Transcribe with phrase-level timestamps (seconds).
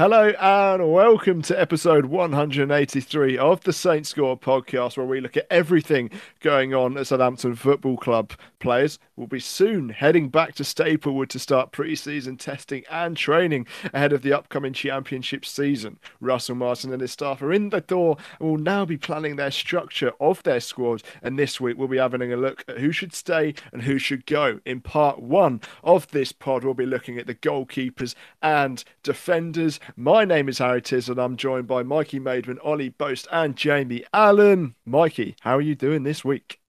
[0.00, 5.46] Hello and welcome to episode 183 of the Saints Score podcast, where we look at
[5.50, 6.10] everything
[6.40, 8.32] going on at Southampton Football Club.
[8.60, 14.14] Players will be soon heading back to Staplewood to start pre-season testing and training ahead
[14.14, 15.98] of the upcoming Championship season.
[16.18, 19.50] Russell Martin and his staff are in the door and will now be planning their
[19.50, 21.02] structure of their squad.
[21.22, 24.24] And this week we'll be having a look at who should stay and who should
[24.24, 24.60] go.
[24.64, 29.78] In part one of this pod, we'll be looking at the goalkeepers and defenders.
[29.96, 34.04] My name is Harry Tiz, and I'm joined by Mikey Maidment, Ollie Boast, and Jamie
[34.12, 34.74] Allan.
[34.84, 36.60] Mikey, how are you doing this week?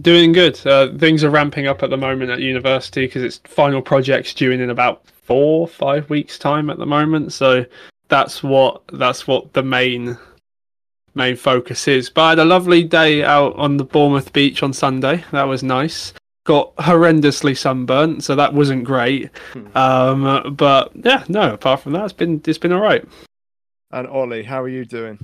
[0.00, 0.64] Doing good.
[0.66, 4.50] Uh, things are ramping up at the moment at university because it's final projects due
[4.50, 7.32] in in about four, five weeks' time at the moment.
[7.32, 7.66] So
[8.08, 10.16] that's what that's what the main
[11.14, 12.08] main focus is.
[12.08, 15.24] But I had a lovely day out on the Bournemouth beach on Sunday.
[15.32, 16.12] That was nice
[16.44, 19.30] got horrendously sunburnt, so that wasn't great.
[19.52, 19.76] Hmm.
[19.76, 21.54] Um, but yeah, no.
[21.54, 23.04] Apart from that, it's been it's been all right.
[23.90, 25.18] And Ollie, how are you doing?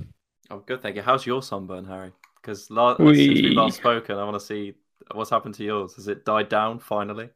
[0.49, 1.01] I'm good, thank you.
[1.01, 2.11] How's your sunburn, Harry?
[2.35, 3.15] Because la- we...
[3.15, 4.73] since we last spoken, I want to see
[5.13, 5.95] what's happened to yours.
[5.95, 7.29] Has it died down finally?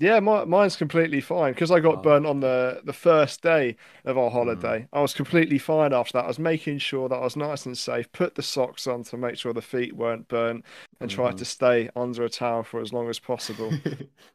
[0.00, 2.02] Yeah, my, mine's completely fine because I got oh.
[2.02, 4.80] burnt on the, the first day of our holiday.
[4.80, 4.88] Mm.
[4.92, 6.24] I was completely fine after that.
[6.24, 9.16] I was making sure that I was nice and safe, put the socks on to
[9.16, 10.64] make sure the feet weren't burnt,
[11.00, 11.14] and mm.
[11.14, 13.70] tried to stay under a towel for as long as possible.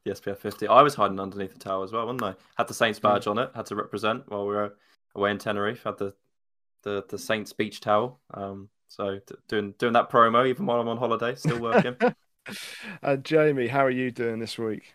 [0.03, 0.67] the SPF 50.
[0.67, 2.35] I was hiding underneath the towel as well, wasn't I?
[2.57, 3.31] Had the Saints badge mm.
[3.31, 4.75] on it, had to represent while we were
[5.15, 6.13] away in Tenerife, had the,
[6.83, 8.19] the, the Saints beach towel.
[8.33, 11.95] Um, so doing doing that promo even while I'm on holiday, still working.
[13.03, 14.93] uh, Jamie, how are you doing this week?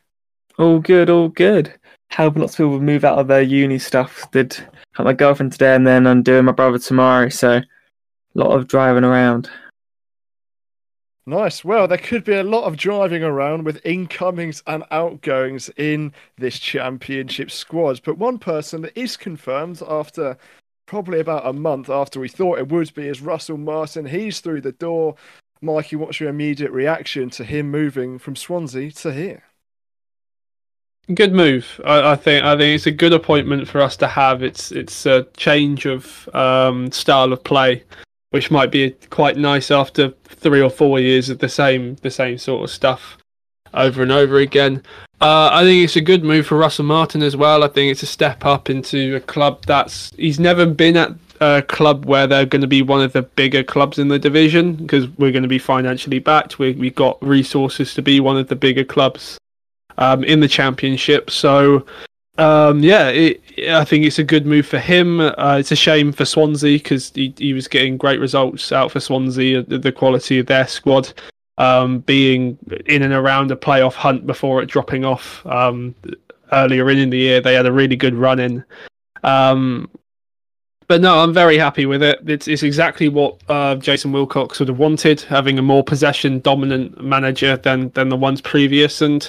[0.59, 1.73] All good, all good.
[2.11, 4.28] Helping lots of people move out of their uni stuff.
[4.33, 4.55] Did
[4.92, 7.29] help my girlfriend today, and then I'm doing my brother tomorrow.
[7.29, 7.64] So a
[8.35, 9.48] lot of driving around.
[11.27, 11.64] Nice.
[11.64, 16.58] Well, there could be a lot of driving around with incomings and outgoings in this
[16.58, 18.01] championship squad.
[18.02, 20.39] But one person that is confirmed after
[20.86, 24.07] probably about a month after we thought it would be is Russell Martin.
[24.07, 25.14] He's through the door.
[25.61, 29.42] Mikey, what's your immediate reaction to him moving from Swansea to here?
[31.14, 31.80] Good move.
[31.86, 32.45] I, I, think.
[32.45, 34.42] I think it's a good appointment for us to have.
[34.42, 37.83] It's it's a change of um, style of play,
[38.30, 42.36] which might be quite nice after three or four years of the same the same
[42.36, 43.17] sort of stuff
[43.73, 44.83] over and over again.
[45.19, 47.64] Uh, I think it's a good move for Russell Martin as well.
[47.64, 51.63] I think it's a step up into a club that's he's never been at a
[51.63, 55.08] club where they're going to be one of the bigger clubs in the division because
[55.17, 56.58] we're going to be financially backed.
[56.58, 59.39] We we got resources to be one of the bigger clubs
[59.98, 61.31] um, in the championship.
[61.31, 61.85] So
[62.39, 65.20] um, yeah, it, I think it's a good move for him.
[65.20, 69.01] Uh, it's a shame for Swansea because he, he was getting great results out for
[69.01, 69.63] Swansea.
[69.63, 71.13] The, the quality of their squad
[71.58, 72.57] um, being
[72.87, 75.97] in and around a playoff hunt before it dropping off um,
[76.53, 78.64] earlier in, in the year, they had a really good run in.
[79.25, 79.91] Um,
[80.87, 82.20] but no, I'm very happy with it.
[82.27, 87.03] It's, it's exactly what uh, Jason Wilcox would have wanted, having a more possession dominant
[87.03, 89.29] manager than than the ones previous, and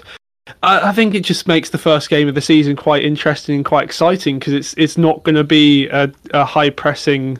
[0.64, 3.66] I, I, think it just makes the first game of the season quite interesting and
[3.66, 7.40] quite exciting because it's it's not going to be a, a high pressing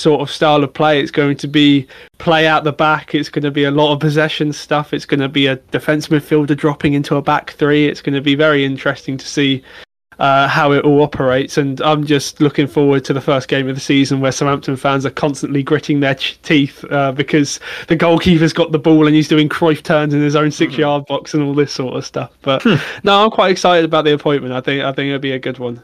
[0.00, 1.00] sort of style of play.
[1.00, 1.86] It's going to be
[2.18, 3.14] play out the back.
[3.14, 4.92] It's going to be a lot of possession stuff.
[4.94, 7.86] It's going to be a defence midfielder dropping into a back three.
[7.86, 9.62] It's going to be very interesting to see
[10.18, 11.56] uh, how it all operates.
[11.56, 15.06] And I'm just looking forward to the first game of the season where Southampton fans
[15.06, 19.28] are constantly gritting their ch- teeth uh, because the goalkeeper's got the ball and he's
[19.28, 20.80] doing Cruyff turns in his own six hmm.
[20.80, 22.36] yard box and all this sort of stuff.
[22.42, 22.76] But hmm.
[23.04, 24.52] no, I'm quite excited about the appointment.
[24.52, 25.82] I think I think it'll be a good one.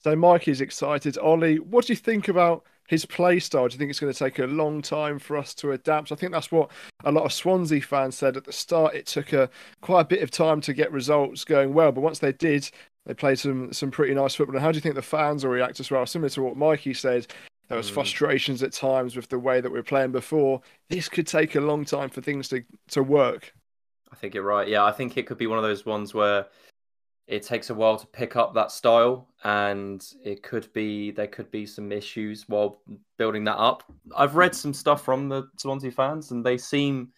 [0.00, 1.18] So Mike is excited.
[1.18, 3.66] Ollie, what do you think about his play style?
[3.66, 6.12] Do you think it's going to take a long time for us to adapt?
[6.12, 6.70] I think that's what
[7.04, 8.94] a lot of Swansea fans said at the start.
[8.94, 9.50] It took a
[9.80, 12.70] quite a bit of time to get results going well, but once they did,
[13.06, 14.56] they played some some pretty nice football.
[14.56, 16.04] And how do you think the fans will react as well?
[16.06, 17.26] Similar to what Mikey said,
[17.68, 17.94] there was mm.
[17.94, 20.60] frustrations at times with the way that we are playing before.
[20.90, 23.54] This could take a long time for things to to work.
[24.12, 24.68] I think you're right.
[24.68, 26.46] Yeah, I think it could be one of those ones where
[27.26, 31.50] it takes a while to pick up that style and it could be there could
[31.50, 32.80] be some issues while
[33.18, 33.82] building that up.
[34.16, 37.08] I've read some stuff from the Swansea fans and they seem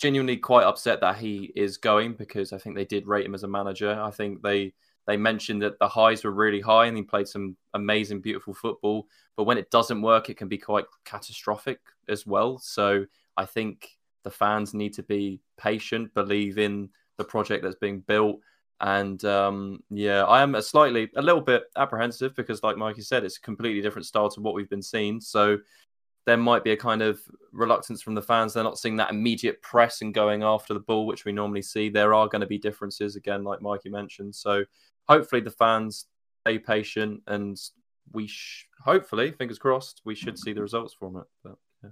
[0.00, 3.44] genuinely quite upset that he is going because I think they did rate him as
[3.44, 3.92] a manager.
[4.00, 4.74] I think they
[5.06, 9.06] they mentioned that the highs were really high and he played some amazing, beautiful football.
[9.36, 12.58] But when it doesn't work, it can be quite catastrophic as well.
[12.58, 13.04] So
[13.36, 13.90] I think
[14.22, 18.40] the fans need to be patient, believe in the project that's being built.
[18.80, 23.24] And um, yeah, I am a slightly, a little bit apprehensive because, like Mikey said,
[23.24, 25.20] it's a completely different style to what we've been seeing.
[25.20, 25.58] So
[26.26, 27.20] there might be a kind of
[27.52, 28.54] reluctance from the fans.
[28.54, 31.88] They're not seeing that immediate press and going after the ball, which we normally see.
[31.88, 34.34] There are going to be differences again, like Mikey mentioned.
[34.34, 34.64] So
[35.08, 36.06] hopefully the fans
[36.44, 37.58] stay patient and
[38.12, 41.24] we sh- hopefully, fingers crossed, we should see the results from it.
[41.42, 41.90] But, yeah.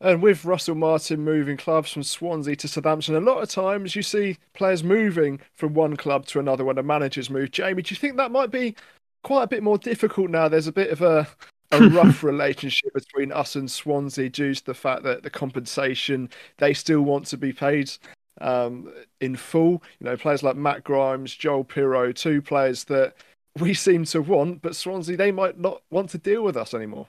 [0.00, 4.02] And with Russell Martin moving clubs from Swansea to Southampton, a lot of times you
[4.02, 7.50] see players moving from one club to another when a manager's move.
[7.50, 8.76] Jamie, do you think that might be
[9.24, 10.48] quite a bit more difficult now?
[10.48, 11.28] There's a bit of a
[11.72, 16.28] a rough relationship between us and Swansea due to the fact that the compensation
[16.58, 17.92] they still want to be paid
[18.40, 19.82] um, in full.
[20.00, 23.14] You know, players like Matt Grimes, Joel Piroe, two players that
[23.58, 27.06] we seem to want, but Swansea they might not want to deal with us anymore.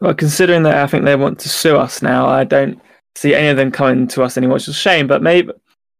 [0.00, 2.80] Well, considering that I think they want to sue us now, I don't
[3.14, 5.06] see any of them coming to us anymore, which is a shame.
[5.06, 5.52] But maybe,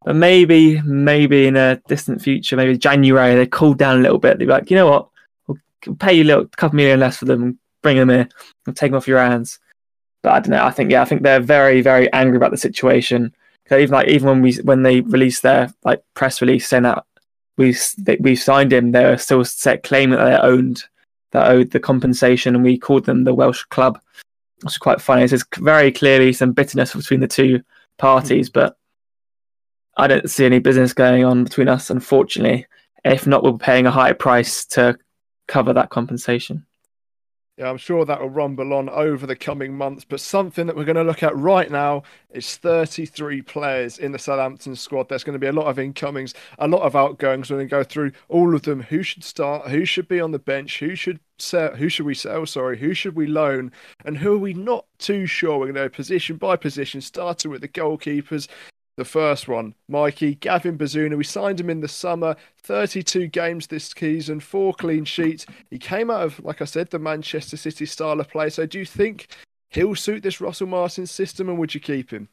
[0.05, 4.39] but maybe, maybe in a distant future, maybe January, they cool down a little bit.
[4.39, 5.09] They're like, you know what,
[5.47, 8.29] we'll pay you a little, couple million less for them, and bring them here,
[8.67, 9.61] and take them off your hands.
[10.23, 10.65] But I don't know.
[10.65, 13.35] I think yeah, I think they're very, very angry about the situation.
[13.71, 17.05] Even like even when we when they released their like press release saying that
[17.57, 17.75] we
[18.21, 20.85] we signed him, they were still set claiming that they owned
[21.31, 24.01] that owed the compensation, and we called them the Welsh club.
[24.65, 25.27] Is quite funny.
[25.27, 27.61] There's very clearly some bitterness between the two
[27.99, 28.77] parties, but
[29.97, 32.67] I don't see any business going on between us, unfortunately.
[33.05, 34.97] If not, we're paying a higher price to
[35.49, 36.65] cover that compensation.
[37.56, 40.05] Yeah, I'm sure that will rumble on over the coming months.
[40.05, 44.19] But something that we're going to look at right now is 33 players in the
[44.19, 45.09] Southampton squad.
[45.09, 47.51] There's going to be a lot of incomings, a lot of outgoings.
[47.51, 48.83] We're going to go through all of them.
[48.83, 49.69] Who should start?
[49.69, 50.81] Who should be on the bench?
[50.81, 51.77] Who should sell?
[51.77, 52.45] Who should we sell?
[52.45, 53.71] Sorry, who should we loan?
[54.05, 55.59] And who are we not too sure?
[55.59, 58.49] We're going to go position by position, starting with the goalkeepers.
[58.96, 61.17] The first one, Mikey, Gavin Bazunu.
[61.17, 65.46] We signed him in the summer, 32 games this season, four clean sheets.
[65.69, 68.50] He came out of, like I said, the Manchester City style of play.
[68.50, 69.29] So do you think
[69.70, 72.29] he'll suit this Russell Martin system and would you keep him?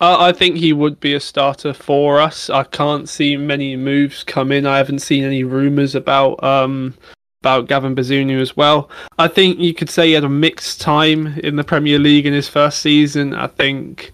[0.00, 2.48] Uh, I think he would be a starter for us.
[2.50, 4.66] I can't see many moves come in.
[4.66, 6.94] I haven't seen any rumours about um,
[7.42, 8.90] about Gavin Bazunu as well.
[9.18, 12.32] I think you could say he had a mixed time in the Premier League in
[12.32, 13.34] his first season.
[13.34, 14.12] I think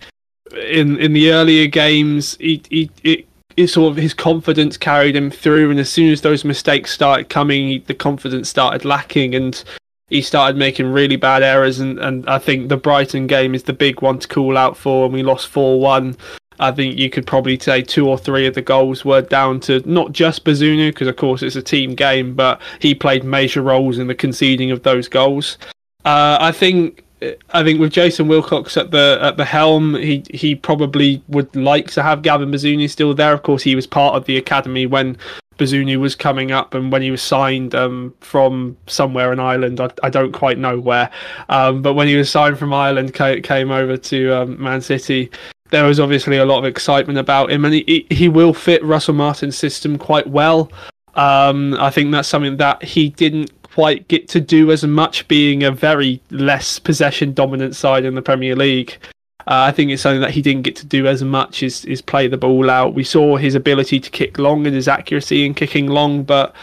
[0.52, 3.26] in in the earlier games, he, he it,
[3.56, 7.28] it sort of his confidence carried him through, and as soon as those mistakes started
[7.28, 9.62] coming, the confidence started lacking, and
[10.08, 11.78] he started making really bad errors.
[11.78, 15.04] And, and I think the Brighton game is the big one to call out for,
[15.04, 16.16] and we lost four one.
[16.58, 19.80] I think you could probably say two or three of the goals were down to
[19.90, 23.98] not just Bazunu, because of course it's a team game, but he played major roles
[23.98, 25.56] in the conceding of those goals.
[26.04, 27.02] Uh, I think
[27.50, 31.90] I think with Jason Wilcox at the at the helm, he he probably would like
[31.92, 33.32] to have Gavin Bazunu still there.
[33.32, 35.18] Of course, he was part of the academy when
[35.58, 39.80] Bazunu was coming up and when he was signed um, from somewhere in Ireland.
[39.80, 41.10] I, I don't quite know where,
[41.50, 45.30] um, but when he was signed from Ireland, came over to um, Man City.
[45.70, 49.14] There was obviously a lot of excitement about him, and he he will fit Russell
[49.14, 50.72] Martin's system quite well.
[51.14, 55.62] Um, I think that's something that he didn't quite get to do as much, being
[55.62, 58.98] a very less possession dominant side in the Premier League.
[59.40, 62.02] Uh, I think it's something that he didn't get to do as much is, is
[62.02, 62.94] play the ball out.
[62.94, 66.54] We saw his ability to kick long and his accuracy in kicking long, but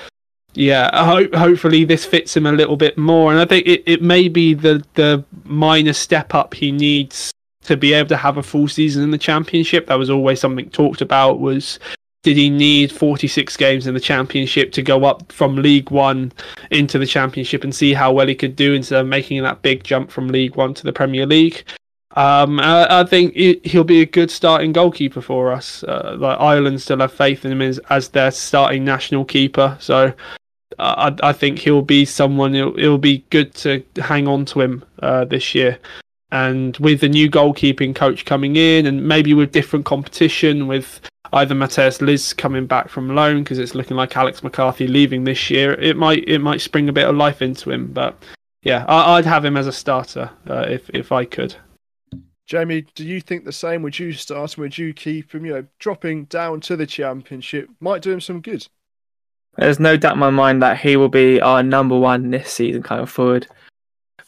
[0.53, 3.31] yeah, ho- hopefully this fits him a little bit more.
[3.31, 7.31] And I think it, it may be the, the minor step up he needs
[7.63, 9.87] to be able to have a full season in the championship.
[9.87, 11.79] That was always something talked about was
[12.23, 16.31] did he need 46 games in the championship to go up from League One
[16.71, 19.83] into the championship and see how well he could do instead of making that big
[19.83, 21.63] jump from League One to the Premier League?
[22.15, 25.83] Um, I, I, think he'll be a good starting goalkeeper for us.
[25.83, 30.13] Uh, like Ireland still have faith in him as, as their starting national keeper, so
[30.79, 32.55] uh, I, I, think he'll be someone.
[32.55, 35.77] It'll, it'll, be good to hang on to him uh, this year.
[36.31, 40.99] And with the new goalkeeping coach coming in, and maybe with different competition, with
[41.37, 45.49] either Mateusz Lis coming back from loan because it's looking like Alex McCarthy leaving this
[45.49, 45.73] year.
[45.73, 48.15] It might it might spring a bit of life into him, but
[48.63, 51.55] yeah, I, would have him as a starter uh, if if I could.
[52.45, 53.81] Jamie, do you think the same?
[53.81, 54.57] Would you start?
[54.57, 55.45] Would you keep him?
[55.45, 58.67] You know, dropping down to the championship might do him some good.
[59.57, 62.83] There's no doubt in my mind that he will be our number one this season,
[62.83, 63.47] kind of forward.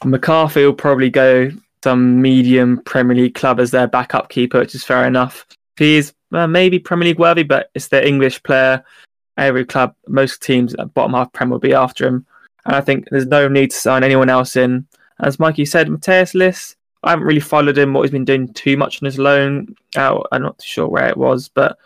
[0.04, 1.52] McCarthy will probably go
[1.84, 5.46] some medium Premier League club as their backup keeper, which is fair enough.
[5.78, 8.84] He is uh, maybe Premier League worthy, but it's the English player.
[9.38, 12.26] Every club, most teams at bottom half Prem will be after him.
[12.66, 14.86] And I think there's no need to sign anyone else in.
[15.22, 18.76] As Mikey said, Mateusz Lis, I haven't really followed him, what he's been doing too
[18.78, 20.28] much on his loan out.
[20.32, 21.78] I'm not sure where it was, but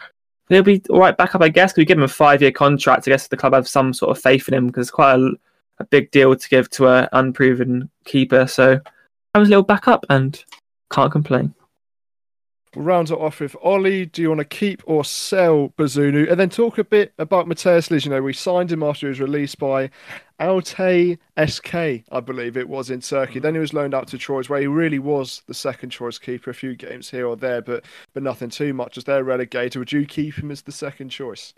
[0.50, 2.51] he'll be all right back up, I guess, because we give him a five year
[2.51, 3.07] contract.
[3.07, 5.31] I guess the club have some sort of faith in him because it's quite a,
[5.79, 8.47] a big deal to give to an unproven keeper.
[8.47, 8.79] So
[9.35, 10.43] I was a little back up and
[10.91, 11.53] can't complain.
[12.75, 14.06] We'll round it off with Ollie.
[14.08, 16.30] Do you want to keep or sell Bazunu?
[16.30, 18.06] And then talk a bit about Mateusz Lis.
[18.06, 19.92] You know, we signed him after he was released by
[20.39, 23.39] Altay SK, I believe it was in Turkey.
[23.39, 26.50] Then he was loaned out to Troyes, where he really was the second choice keeper.
[26.50, 28.98] A few games here or there, but but nothing too much.
[28.98, 31.53] As they're relegated, would you keep him as the second choice?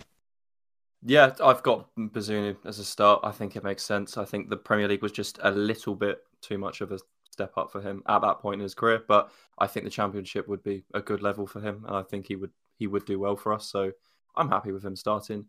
[1.08, 3.22] Yeah, I've got Bazunu as a start.
[3.24, 4.18] I think it makes sense.
[4.18, 7.00] I think the Premier League was just a little bit too much of a
[7.36, 9.04] step up for him at that point in his career.
[9.06, 12.28] But I think the championship would be a good level for him, and I think
[12.28, 13.70] he would he would do well for us.
[13.70, 13.92] So
[14.36, 15.46] I'm happy with him starting,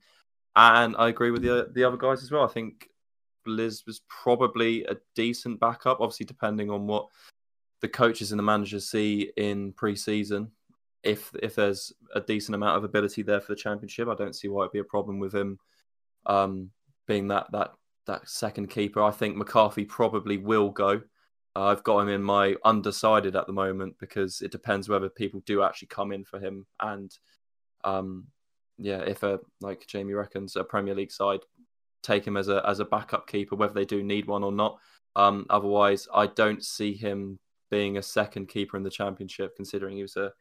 [0.56, 2.44] and I agree with the the other guys as well.
[2.44, 2.88] I think
[3.46, 7.06] Lis was probably a decent backup, obviously depending on what
[7.80, 10.50] the coaches and the managers see in pre-season.
[11.04, 14.48] If if there's a decent amount of ability there for the championship, I don't see
[14.48, 15.58] why it'd be a problem with him
[16.26, 16.70] um,
[17.06, 17.74] being that that
[18.06, 19.02] that second keeper.
[19.02, 21.02] I think McCarthy probably will go.
[21.62, 25.62] I've got him in my undecided at the moment because it depends whether people do
[25.62, 27.16] actually come in for him and
[27.84, 28.26] um,
[28.78, 31.40] yeah, if a like Jamie reckons a Premier League side
[32.02, 34.78] take him as a as a backup keeper, whether they do need one or not.
[35.14, 37.38] Um, otherwise, I don't see him
[37.70, 40.32] being a second keeper in the Championship, considering he was a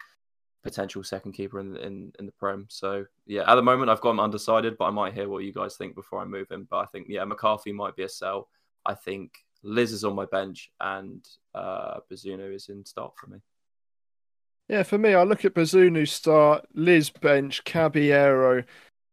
[0.63, 2.67] potential second keeper in in, in the Prem.
[2.69, 5.53] So yeah, at the moment I've got him undecided, but I might hear what you
[5.53, 6.67] guys think before I move him.
[6.69, 8.49] But I think yeah, McCarthy might be a sell.
[8.85, 9.31] I think
[9.63, 13.39] Lis is on my bench, and uh, Bazunu is in start for me.
[14.67, 18.63] Yeah, for me, I look at Bazunu start, Lis bench, Caballero,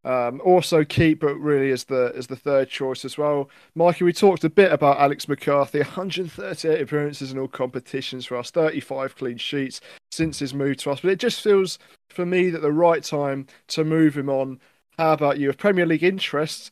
[0.05, 3.49] um, also keep, but really as the as the third choice as well.
[3.75, 8.51] Mikey, we talked a bit about Alex McCarthy, 138 appearances in all competitions for us,
[8.51, 9.81] 35 clean sheets
[10.11, 11.01] since his move to us.
[11.01, 14.61] But it just feels for me that the right time to move him on.
[14.99, 15.49] How about you?
[15.51, 16.71] If Premier League interests,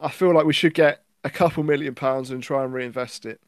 [0.00, 3.40] I feel like we should get a couple million pounds and try and reinvest it.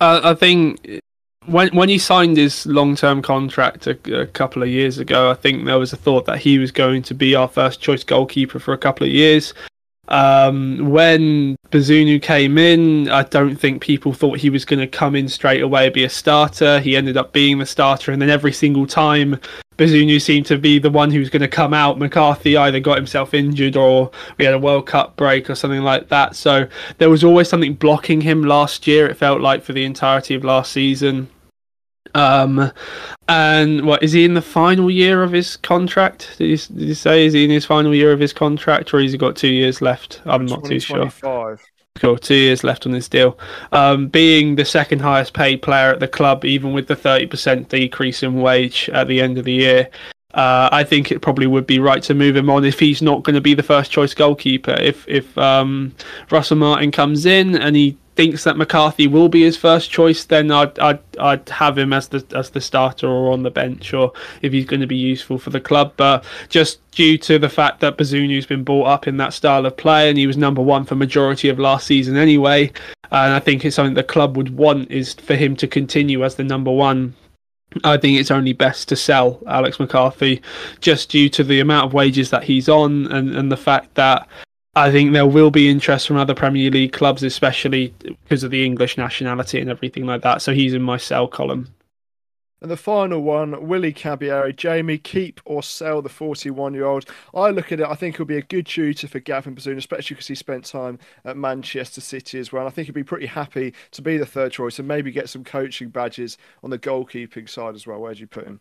[0.00, 1.02] Uh, I think
[1.46, 5.34] when when he signed his long term contract a, a, couple of years ago, I
[5.34, 8.58] think there was a thought that he was going to be our first choice goalkeeper
[8.58, 9.54] for a couple of years.
[10.08, 15.14] Um, when Bazunu came in, I don't think people thought he was going to come
[15.14, 16.80] in straight away be a starter.
[16.80, 19.38] He ended up being the starter, and then every single time
[19.78, 21.98] Bazunu seemed to be the one who was going to come out.
[21.98, 26.08] McCarthy either got himself injured or we had a World Cup break or something like
[26.08, 26.34] that.
[26.34, 26.66] So
[26.98, 29.06] there was always something blocking him last year.
[29.06, 31.28] It felt like for the entirety of last season.
[32.14, 32.72] Um,
[33.28, 36.36] and what is he in the final year of his contract?
[36.38, 39.00] Did you, did you say is he in his final year of his contract, or
[39.00, 40.22] has he got two years left?
[40.24, 41.10] I'm not too sure.
[41.96, 43.38] Cool, two years left on this deal.
[43.72, 48.22] Um, being the second highest paid player at the club, even with the 30% decrease
[48.22, 49.90] in wage at the end of the year,
[50.34, 53.24] uh, I think it probably would be right to move him on if he's not
[53.24, 54.76] going to be the first choice goalkeeper.
[54.80, 55.94] If if um,
[56.30, 60.50] Russell Martin comes in and he thinks that McCarthy will be his first choice, then
[60.50, 64.12] I'd I'd I'd have him as the as the starter or on the bench, or
[64.42, 65.92] if he's going to be useful for the club.
[65.96, 69.76] But just due to the fact that Bazunu's been brought up in that style of
[69.76, 72.72] play, and he was number one for majority of last season anyway,
[73.12, 76.34] and I think it's something the club would want is for him to continue as
[76.34, 77.14] the number one
[77.84, 80.42] I think it's only best to sell Alex McCarthy
[80.80, 84.26] just due to the amount of wages that he's on and, and the fact that
[84.74, 88.64] I think there will be interest from other Premier League clubs, especially because of the
[88.64, 90.40] English nationality and everything like that.
[90.40, 91.68] So he's in my sell column.
[92.60, 97.08] And the final one, Willy Caballero, Jamie, keep or sell the 41 year old.
[97.32, 100.14] I look at it, I think he'll be a good tutor for Gavin Bazunu, especially
[100.14, 102.62] because he spent time at Manchester City as well.
[102.62, 105.28] And I think he'd be pretty happy to be the third choice and maybe get
[105.28, 108.00] some coaching badges on the goalkeeping side as well.
[108.00, 108.60] Where do you put him?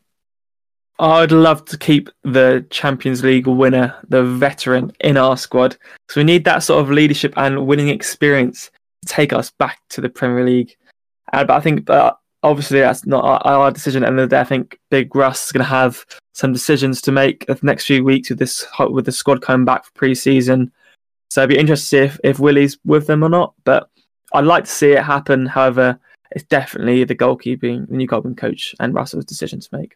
[1.00, 5.78] I'd love to keep the Champions League winner, the veteran, in our squad.
[6.10, 8.72] So we need that sort of leadership and winning experience
[9.06, 10.76] to take us back to the Premier League.
[11.34, 14.04] Uh, but I think uh, obviously that's not our, our, decision.
[14.04, 17.86] And I think Big Russ is going to have some decisions to make the next
[17.86, 20.72] few weeks with this with the squad coming back for pre-season.
[21.30, 23.54] So I'd be interested to see if, if Willy's with them or not.
[23.66, 23.90] But
[24.34, 25.46] I'd like to see it happen.
[25.46, 26.00] However,
[26.32, 29.96] it's definitely the goalkeeping, the new goalkeeping coach, and Russell's decision to make.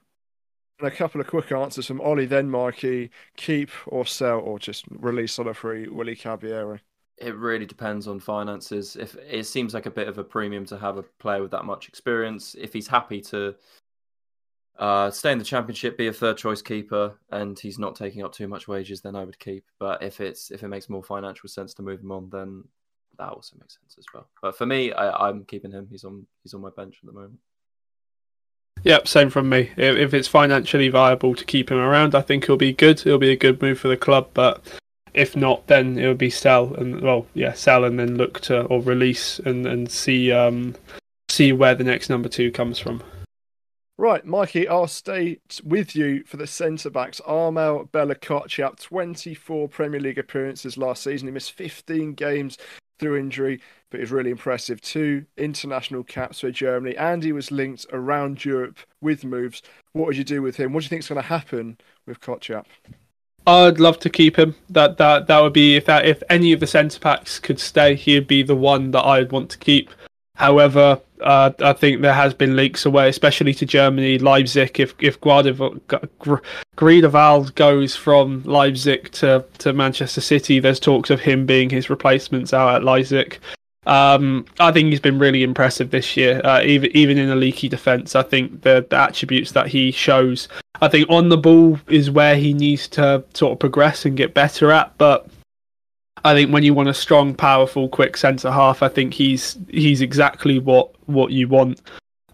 [0.82, 3.12] And a couple of quick answers from Ollie, then Mikey.
[3.38, 6.80] Keep or sell or just release on a free Willy Caballero?
[7.20, 8.96] It really depends on finances.
[8.96, 11.66] If it seems like a bit of a premium to have a player with that
[11.66, 13.54] much experience, if he's happy to
[14.80, 18.34] uh, stay in the championship, be a third choice keeper, and he's not taking up
[18.34, 19.64] too much wages, then I would keep.
[19.78, 22.64] But if it's if it makes more financial sense to move him on, then
[23.20, 24.28] that also makes sense as well.
[24.42, 25.88] But for me, I, I'm keeping him.
[25.92, 27.38] He's on he's on my bench at the moment.
[28.84, 29.72] Yep, same from me.
[29.78, 33.00] If, it's financially viable to keep him around, I think he'll be good.
[33.06, 34.30] It'll be a good move for the club.
[34.34, 34.62] But
[35.14, 38.64] if not, then it would be sell and well, yeah, sell and then look to
[38.64, 40.76] or release and and see um
[41.30, 43.04] see where the next number two comes from.
[43.98, 47.22] Right, Mikey, I'll stay with you for the centre backs.
[47.22, 51.28] Armel Bella-Kotchap, 24 Premier League appearances last season.
[51.28, 52.58] He missed 15 games
[53.02, 54.80] through injury, but he's really impressive.
[54.80, 59.62] Two international caps for Germany, and he was linked around Europe with moves.
[59.92, 60.72] What would you do with him?
[60.72, 62.66] What do you think is going to happen with Kotchap?
[63.48, 64.56] I'd love to keep him.
[64.70, 67.96] That that that would be if that if any of the centre backs could stay,
[67.96, 69.90] he'd be the one that I'd want to keep.
[70.36, 74.80] However, uh, I think there has been leaks away, especially to Germany, Leipzig.
[74.80, 75.80] If if Gvardiol,
[77.56, 82.76] goes from Leipzig to, to Manchester City, there's talks of him being his replacements out
[82.76, 83.40] at Leipzig.
[83.86, 87.68] Um, I think he's been really impressive this year, uh, even even in a leaky
[87.68, 88.16] defence.
[88.16, 90.48] I think the, the attributes that he shows,
[90.82, 94.34] I think on the ball is where he needs to sort of progress and get
[94.34, 94.96] better at.
[94.98, 95.28] But
[96.24, 100.02] I think when you want a strong, powerful, quick centre half, I think he's he's
[100.02, 101.82] exactly what what you want.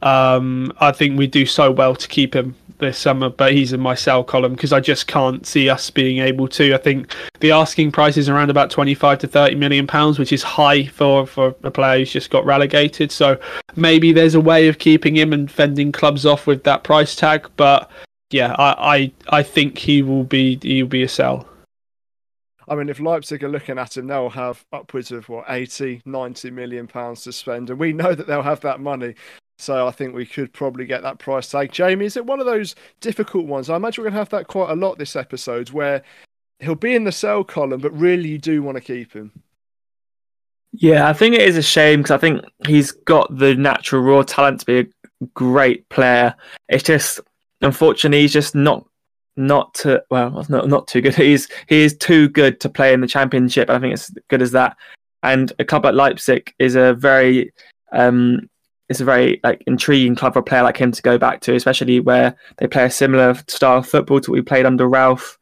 [0.01, 3.79] Um, I think we do so well to keep him this summer, but he's in
[3.79, 6.75] my sell column because I just can't see us being able to.
[6.75, 10.43] I think the asking price is around about twenty-five to thirty million pounds, which is
[10.43, 13.12] high for for a player who's just got relegated.
[13.12, 13.39] So
[13.75, 17.50] maybe there's a way of keeping him and fending clubs off with that price tag.
[17.55, 17.89] But
[18.31, 21.48] yeah, I I, I think he will be he'll be a sell.
[22.67, 26.51] I mean, if Leipzig are looking at him, they'll have upwards of what 80, 90
[26.51, 29.15] million pounds to spend, and we know that they'll have that money.
[29.59, 31.71] So I think we could probably get that price tag.
[31.71, 33.69] Jamie, is it one of those difficult ones?
[33.69, 36.03] I imagine we're going to have that quite a lot this episode, where
[36.59, 39.31] he'll be in the sell column, but really you do want to keep him.
[40.74, 44.21] Yeah, I think it is a shame because I think he's got the natural raw
[44.21, 46.36] talent to be a great player.
[46.69, 47.19] It's just
[47.62, 48.86] unfortunately he's just not
[49.38, 51.15] not to well not not too good.
[51.15, 53.70] He's he is too good to play in the championship.
[53.70, 54.75] I think it's good as that.
[55.24, 57.53] And a club like Leipzig is a very
[57.92, 58.50] um
[58.90, 61.55] it's a very like intriguing club for a player like him to go back to,
[61.55, 65.38] especially where they play a similar style of football to what we played under Ralph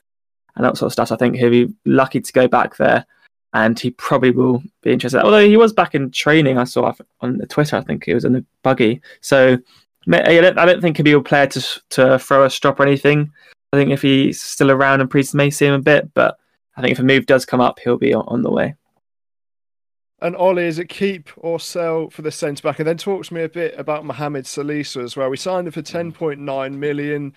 [0.56, 1.10] and that sort of stuff.
[1.10, 3.06] So I think he'll be lucky to go back there,
[3.54, 5.22] and he probably will be interested.
[5.22, 6.92] Although he was back in training, I saw
[7.22, 7.76] on the Twitter.
[7.76, 9.02] I think he was in the buggy.
[9.22, 9.58] So
[10.12, 12.84] I don't, I don't think he'll be a player to to throw a strop or
[12.84, 13.32] anything.
[13.74, 16.38] I think if he's still around and Priest may see him a bit, but
[16.78, 18.76] I think if a move does come up, he'll be on, on the way.
[20.22, 22.80] And Ollie, is it keep or sell for the centre back?
[22.80, 25.30] And then talk to me a bit about Mohamed Salisu as well.
[25.30, 26.14] We signed him for mm.
[26.14, 27.34] 10.9 million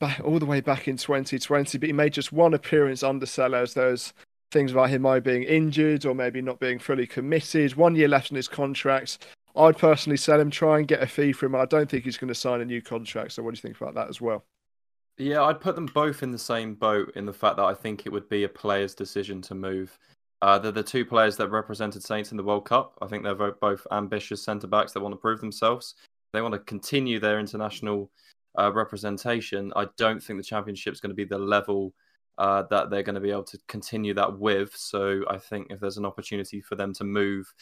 [0.00, 3.74] back, all the way back in 2020, but he made just one appearance under Sellés.
[3.74, 4.12] There's
[4.50, 7.76] things about him either being injured or maybe not being fully committed.
[7.76, 9.26] One year left in his contract.
[9.54, 11.54] I'd personally sell him, try and get a fee for him.
[11.54, 13.32] I don't think he's going to sign a new contract.
[13.32, 14.44] So, what do you think about that as well?
[15.18, 18.06] Yeah, I'd put them both in the same boat in the fact that I think
[18.06, 19.98] it would be a player's decision to move.
[20.40, 22.98] Uh, they're the two players that represented Saints in the World Cup.
[23.00, 25.94] I think they're both ambitious centre backs that want to prove themselves.
[26.32, 28.10] They want to continue their international
[28.58, 29.72] uh, representation.
[29.76, 31.94] I don't think the championship is going to be the level
[32.38, 34.74] uh, that they're going to be able to continue that with.
[34.74, 37.52] So I think if there's an opportunity for them to move,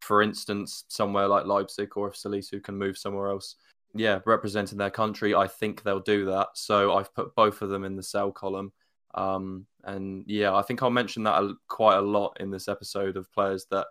[0.00, 3.56] for instance, somewhere like Leipzig, or if Salisu can move somewhere else,
[3.94, 6.48] yeah, representing their country, I think they'll do that.
[6.54, 8.72] So I've put both of them in the sell column.
[9.14, 13.32] Um, and yeah, I think I'll mention that quite a lot in this episode of
[13.32, 13.86] players that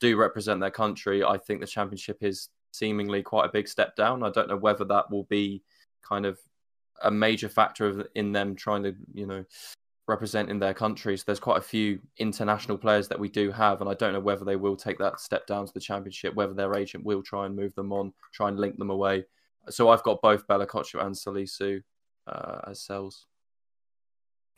[0.00, 1.24] do represent their country.
[1.24, 4.22] I think the championship is seemingly quite a big step down.
[4.22, 5.62] I don't know whether that will be
[6.02, 6.38] kind of
[7.02, 9.44] a major factor of, in them trying to, you know,
[10.06, 11.16] represent in their country.
[11.16, 14.20] So There's quite a few international players that we do have, and I don't know
[14.20, 17.46] whether they will take that step down to the championship, whether their agent will try
[17.46, 19.24] and move them on, try and link them away.
[19.68, 21.82] So I've got both Bella-Kotchap and Salisu
[22.26, 23.26] uh, as sells.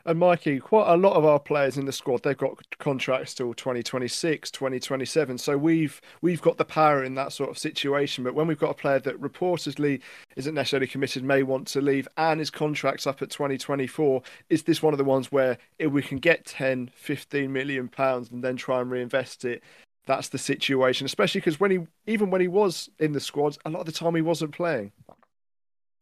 [0.05, 3.55] And Mikey, quite a lot of our players in the squad, they've got contracts till
[3.55, 5.39] 2026, 2027.
[5.39, 8.25] So we've we've got the power in that sort of situation.
[8.25, 10.01] But when we've got a player that reportedly
[10.35, 14.83] isn't necessarily committed, may want to leave, and his contract's up at 2024, is this
[14.83, 18.57] one of the ones where if we can get 10, 15 million pounds and then
[18.57, 19.63] try and reinvest it,
[20.07, 23.71] that's the situation, especially because when he even when he was in the squad, a
[23.71, 24.93] lot of the time he wasn't playing.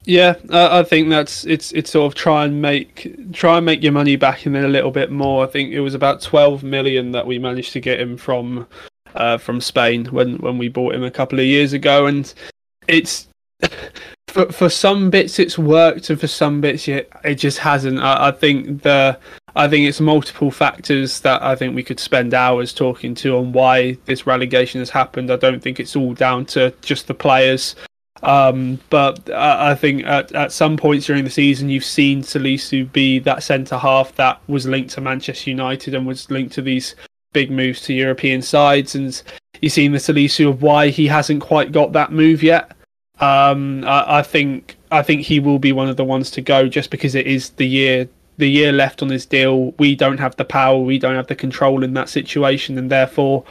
[0.04, 3.92] Yeah, I think that's it's it's sort of try and make try and make your
[3.92, 5.44] money back and then a little bit more.
[5.44, 8.66] I think it was about twelve million that we managed to get him from
[9.14, 12.32] uh, from Spain when when we bought him a couple of years ago, and
[12.88, 13.28] it's
[14.28, 18.00] for for some bits it's worked and for some bits it it just hasn't.
[18.00, 19.18] I, I think the
[19.56, 23.52] I think it's multiple factors that I think we could spend hours talking to on
[23.52, 25.30] why this relegation has happened.
[25.30, 27.74] I don't think it's all down to just the players.
[28.22, 32.90] Um, but I, I think at, at some points during the season, you've seen Salisu
[32.92, 36.94] be that centre half that was linked to Manchester United and was linked to these
[37.32, 38.94] big moves to European sides.
[38.94, 39.20] And
[39.60, 42.72] you've seen the Salisu of why he hasn't quite got that move yet.
[43.20, 46.68] Um, I, I think I think he will be one of the ones to go
[46.68, 48.08] just because it is the year
[48.40, 49.72] the year left on his deal.
[49.78, 53.44] We don't have the power, we don't have the control in that situation, and therefore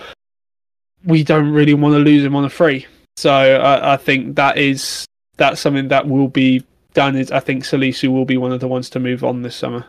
[1.05, 2.85] we don't really want to lose him on a free.
[3.15, 5.05] So I, I think that is
[5.37, 7.15] that's something that will be done.
[7.15, 9.85] Is I think Salisu will be one of the ones to move on this summer.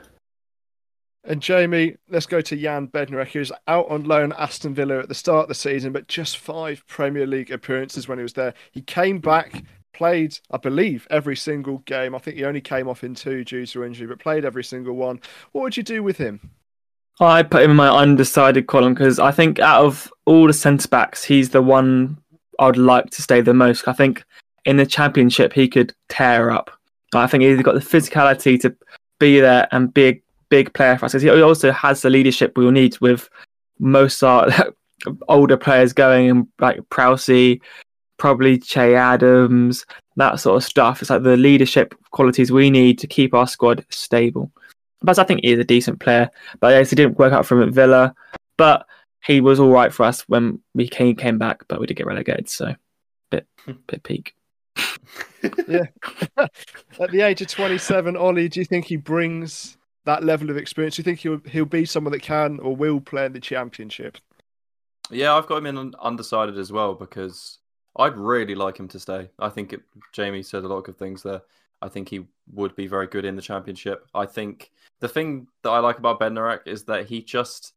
[1.23, 5.15] And Jamie, let's go to Jan Bednarek, who's out on loan Aston Villa at the
[5.15, 8.55] start of the season, but just five Premier League appearances when he was there.
[8.73, 9.63] He came back,
[10.01, 12.15] played, I believe, every single game.
[12.15, 14.97] I think he only came off in two due to injury, but played every single
[14.97, 15.21] one.
[15.53, 16.41] What would you do with him?
[17.21, 20.89] I put him in my undecided column because I think out of all the centre
[20.89, 22.17] backs, he's the one
[22.59, 23.87] I'd like to stay the most.
[23.89, 24.25] I think
[24.65, 26.71] in the championship he could tear up.
[27.15, 28.75] I think he's got the physicality to
[29.19, 31.13] be there and be a big player for us.
[31.13, 33.29] He also has the leadership we'll need with
[33.79, 34.49] most our
[35.29, 37.61] older players going and like Prowsey,
[38.21, 41.01] probably Che Adams, that sort of stuff.
[41.01, 44.53] It's like the leadership qualities we need to keep our squad stable.
[45.01, 46.31] But I think he is a decent player.
[46.61, 48.15] But yes, he didn't work out for him at Villa.
[48.59, 48.87] But
[49.25, 52.07] he was all right for us when we came came back, but we did get
[52.07, 52.75] relegated, so
[53.31, 53.73] bit hmm.
[53.87, 54.35] bit peak.
[55.67, 55.87] yeah.
[56.37, 60.59] At the age of twenty seven, Ollie, do you think he brings that level of
[60.59, 60.97] experience?
[60.97, 64.19] Do you think he'll he'll be someone that can or will play in the championship?
[65.11, 67.59] Yeah, I've got him in undecided as well because
[67.97, 69.31] I'd really like him to stay.
[69.39, 69.81] I think it,
[70.13, 71.43] Jamie said a lot of good things there.
[71.83, 74.07] I think he would be very good in the championship.
[74.15, 77.73] I think the thing that I like about Bednarek is that he just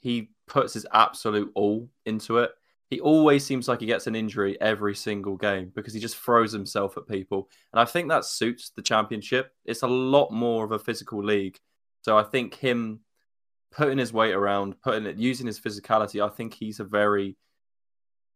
[0.00, 2.50] he puts his absolute all into it.
[2.90, 6.52] He always seems like he gets an injury every single game because he just throws
[6.52, 7.48] himself at people.
[7.72, 9.52] And I think that suits the championship.
[9.64, 11.58] It's a lot more of a physical league.
[12.02, 13.00] So I think him
[13.70, 17.36] putting his weight around, putting it using his physicality, I think he's a very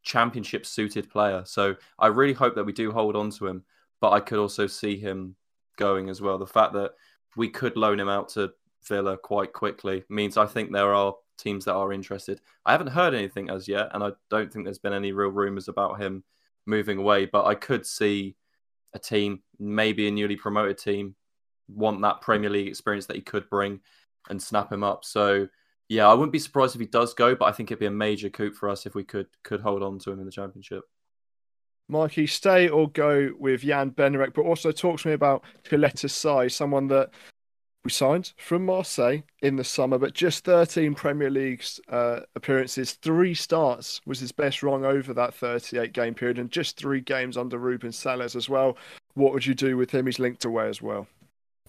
[0.07, 1.43] championship suited player.
[1.45, 3.65] So I really hope that we do hold on to him
[4.01, 5.37] but I could also see him
[5.77, 6.39] going as well.
[6.39, 6.93] The fact that
[7.37, 8.53] we could loan him out to
[8.87, 12.41] Villa quite quickly means I think there are teams that are interested.
[12.65, 15.69] I haven't heard anything as yet, and I don't think there's been any real rumours
[15.69, 16.25] about him
[16.67, 18.37] moving away, but I could see
[18.95, 21.15] a team, maybe a newly promoted team,
[21.69, 23.81] want that Premier League experience that he could bring
[24.31, 25.05] and snap him up.
[25.05, 25.49] So
[25.89, 27.91] yeah, I wouldn't be surprised if he does go, but I think it'd be a
[27.91, 30.83] major coup for us if we could could hold on to him in the championship.
[31.89, 36.49] Mikey, stay or go with Jan Bednarek, but also talk to me about Caleta Car,
[36.49, 37.11] someone that
[37.85, 43.33] we signed from Marseille in the summer, but just 13 Premier League's uh, appearances, three
[43.33, 47.59] starts was his best run over that 38 game period, and just three games under
[47.59, 48.77] Ruben Sellés as well.
[49.15, 50.07] What would you do with him?
[50.07, 51.07] He's linked away as well.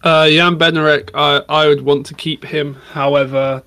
[0.04, 2.74] Uh, Jan Bednarek, I, I would want to keep him.
[2.74, 3.62] However,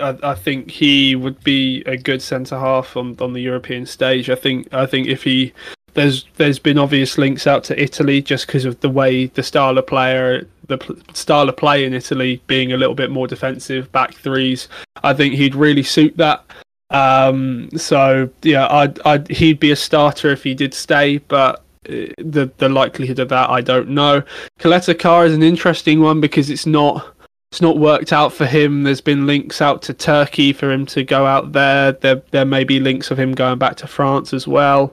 [0.00, 4.28] I, I, think he would be a good centre half on, on the European stage.
[4.30, 5.52] I think I think if he
[5.94, 9.78] there's there's been obvious links out to Italy just because of the way the style
[9.78, 14.14] of player the style of play in Italy being a little bit more defensive back
[14.14, 14.68] threes.
[15.02, 16.44] I think he'd really suit that.
[16.90, 21.56] Um, so yeah, I'd, I'd he'd be a starter if he did stay, but
[21.88, 24.22] uh, the the likelihood of that I don't know.
[24.58, 27.13] Caleta Car is an interesting one because it's not
[27.54, 28.82] it's not worked out for him.
[28.82, 31.92] There's been links out to Turkey for him to go out there.
[31.92, 34.92] There there may be links of him going back to France as well.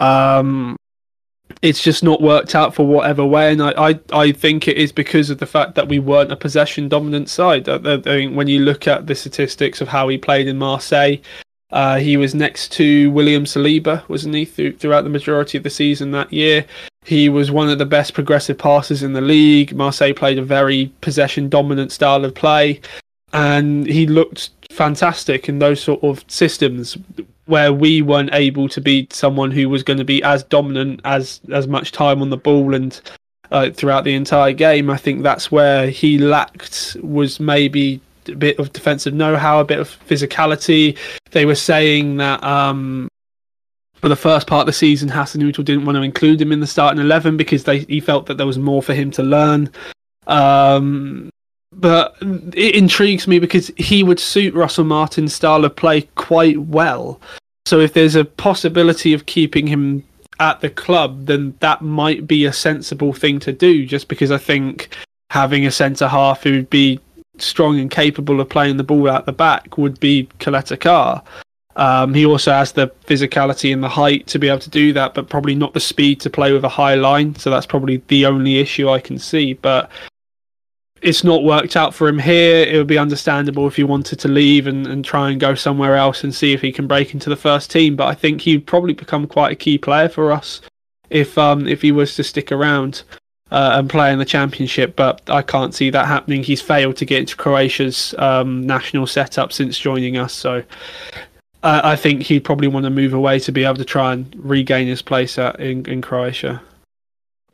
[0.00, 0.76] Um,
[1.62, 4.92] it's just not worked out for whatever way, and I, I, I think it is
[4.92, 7.70] because of the fact that we weren't a possession dominant side.
[7.70, 11.16] I, I think when you look at the statistics of how he played in Marseille,
[11.70, 15.70] uh, he was next to William Saliba, wasn't he, th- throughout the majority of the
[15.70, 16.66] season that year.
[17.04, 19.74] He was one of the best progressive passers in the league.
[19.74, 22.80] Marseille played a very possession dominant style of play,
[23.32, 26.96] and he looked fantastic in those sort of systems
[27.46, 31.40] where we weren't able to beat someone who was going to be as dominant as
[31.52, 33.00] as much time on the ball and
[33.50, 34.88] uh, throughout the entire game.
[34.88, 39.78] I think that's where he lacked was maybe a bit of defensive know-how, a bit
[39.78, 40.96] of physicality.
[41.32, 43.08] They were saying that um,
[44.04, 46.66] for the first part of the season, Hasenhüttl didn't want to include him in the
[46.66, 49.70] starting eleven because they he felt that there was more for him to learn.
[50.26, 51.30] Um,
[51.72, 57.18] but it intrigues me because he would suit Russell Martin's style of play quite well.
[57.64, 60.04] So if there's a possibility of keeping him
[60.38, 63.86] at the club, then that might be a sensible thing to do.
[63.86, 64.94] Just because I think
[65.30, 67.00] having a centre half who'd be
[67.38, 71.22] strong and capable of playing the ball out the back would be Caleta Car.
[71.76, 75.14] Um, he also has the physicality and the height to be able to do that,
[75.14, 77.34] but probably not the speed to play with a high line.
[77.36, 79.54] So that's probably the only issue I can see.
[79.54, 79.90] But
[81.02, 82.64] it's not worked out for him here.
[82.64, 85.96] It would be understandable if he wanted to leave and, and try and go somewhere
[85.96, 87.96] else and see if he can break into the first team.
[87.96, 90.60] But I think he'd probably become quite a key player for us
[91.10, 93.02] if um if he was to stick around
[93.50, 96.42] uh, and play in the championship, but I can't see that happening.
[96.42, 100.64] He's failed to get into Croatia's um, national setup since joining us, so
[101.64, 104.34] uh, I think he'd probably want to move away to be able to try and
[104.38, 106.62] regain his place at, in in Croatia.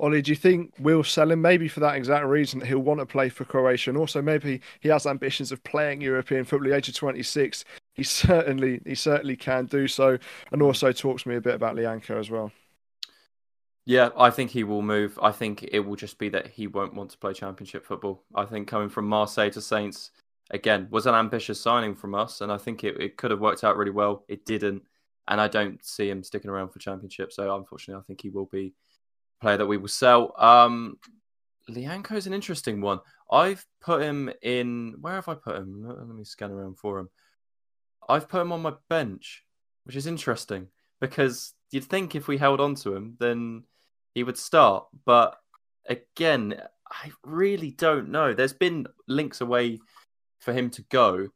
[0.01, 3.01] Ollie, do you think we'll sell him maybe for that exact reason that he'll want
[3.01, 6.71] to play for Croatia and also maybe he has ambitions of playing European football at
[6.71, 7.67] the age of 26?
[7.93, 10.19] He certainly he certainly can do so
[10.53, 12.51] and also talks to me a bit about Lyanco as well.
[13.85, 15.19] Yeah, I think he will move.
[15.23, 18.23] I think it will just be that he won't want to play championship football.
[18.35, 20.13] I think coming from Marseille to Saints
[20.51, 23.65] again was an ambitious signing from us and I think it, it could have worked
[23.65, 24.25] out really well.
[24.29, 24.83] It didn't
[25.29, 27.33] and I don't see him sticking around for championship.
[27.33, 28.75] So unfortunately I think he will be
[29.41, 30.35] a player that we will sell.
[30.39, 30.97] Um,
[31.69, 33.01] Lyanco is an interesting one.
[33.31, 34.97] I've put him in.
[35.01, 35.85] Where have I put him?
[35.87, 37.09] Let me scan around for him.
[38.09, 39.45] I've put him on my bench,
[39.85, 40.67] which is interesting
[41.01, 43.63] because you'd think if we held on to him, then
[44.15, 44.87] he would start.
[45.05, 45.39] But
[45.87, 46.61] again,
[46.91, 48.35] I really don't know.
[48.35, 49.79] There's been links away
[50.41, 51.29] for him to go.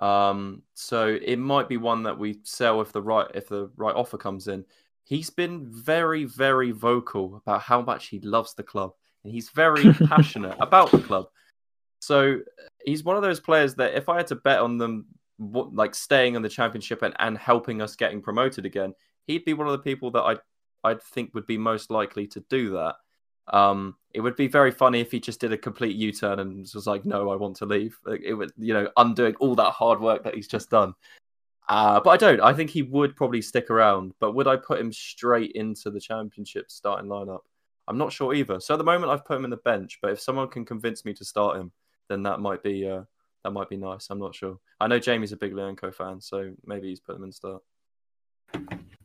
[0.00, 3.94] Um, so it might be one that we sell if the right if the right
[3.94, 4.64] offer comes in
[5.08, 8.92] he's been very, very vocal about how much he loves the club
[9.24, 11.28] and he's very passionate about the club.
[12.00, 12.40] So
[12.84, 15.06] he's one of those players that if I had to bet on them,
[15.38, 18.94] like staying in the championship and, and helping us getting promoted again,
[19.26, 20.40] he'd be one of the people that I'd
[20.84, 22.96] I'd think would be most likely to do that.
[23.50, 26.86] Um, it would be very funny if he just did a complete U-turn and was
[26.86, 30.24] like, "No, I want to leave." It would, you know, undoing all that hard work
[30.24, 30.94] that he's just done.
[31.68, 32.40] Uh, but I don't.
[32.40, 34.14] I think he would probably stick around.
[34.20, 37.40] But would I put him straight into the championship starting lineup?
[37.86, 38.60] I'm not sure either.
[38.60, 39.98] So at the moment, I've put him in the bench.
[40.00, 41.72] But if someone can convince me to start him,
[42.08, 43.02] then that might be uh,
[43.44, 44.08] that might be nice.
[44.10, 44.58] I'm not sure.
[44.80, 47.62] I know Jamie's a big Lyanco fan, so maybe he's put him in start.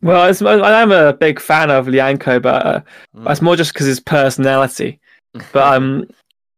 [0.04, 2.82] Well, I am a big fan of Lyanco, but uh,
[3.16, 3.24] mm.
[3.24, 5.00] that's more just because his personality.
[5.52, 6.08] But um,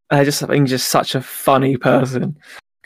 [0.09, 2.37] I just I think he's just such a funny person.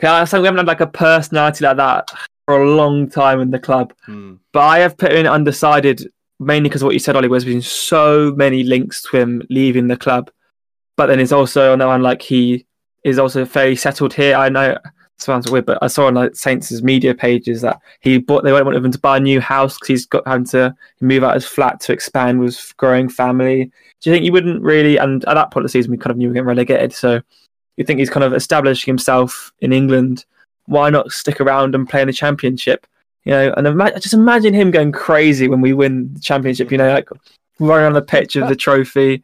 [0.02, 2.10] I we haven't had like a personality like that
[2.46, 3.92] for a long time in the club.
[4.06, 4.34] Hmm.
[4.52, 8.32] But I have put in undecided mainly because what you said, Ollie, was been so
[8.36, 10.30] many links to him leaving the club.
[10.96, 12.66] But then it's also on the one like he
[13.04, 14.36] is also very settled here.
[14.36, 14.76] I know
[15.22, 18.84] sounds weird, but I saw on like Saints' media pages that he bought they wanted
[18.84, 21.80] him to buy a new house because he's got having to move out his flat
[21.80, 23.70] to expand with growing family.
[24.00, 24.96] Do you think he wouldn't really?
[24.96, 26.92] And at that point of the season, we kind of knew we were getting relegated.
[26.92, 27.20] So
[27.76, 30.24] you think he's kind of establishing himself in England
[30.70, 32.86] why not stick around and play in the championship?
[33.24, 36.70] You know, and ima- just imagine him going crazy when we win the championship.
[36.70, 37.08] You know, like
[37.58, 39.22] running on the pitch of the trophy,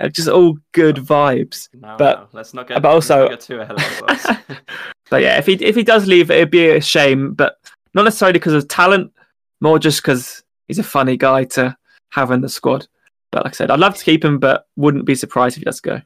[0.00, 1.02] Uh, just all good oh.
[1.02, 1.68] vibes.
[1.74, 2.28] No, but no.
[2.32, 4.40] let's not get, but also get too ahead of ourselves.
[5.10, 7.34] but yeah, if he if he does leave, it'd be a shame.
[7.34, 7.56] But
[7.94, 9.12] not necessarily because of talent,
[9.60, 11.76] more just because he's a funny guy to
[12.10, 12.86] have in the squad.
[13.30, 15.64] But like I said, I'd love to keep him, but wouldn't be surprised if he
[15.64, 16.00] does go.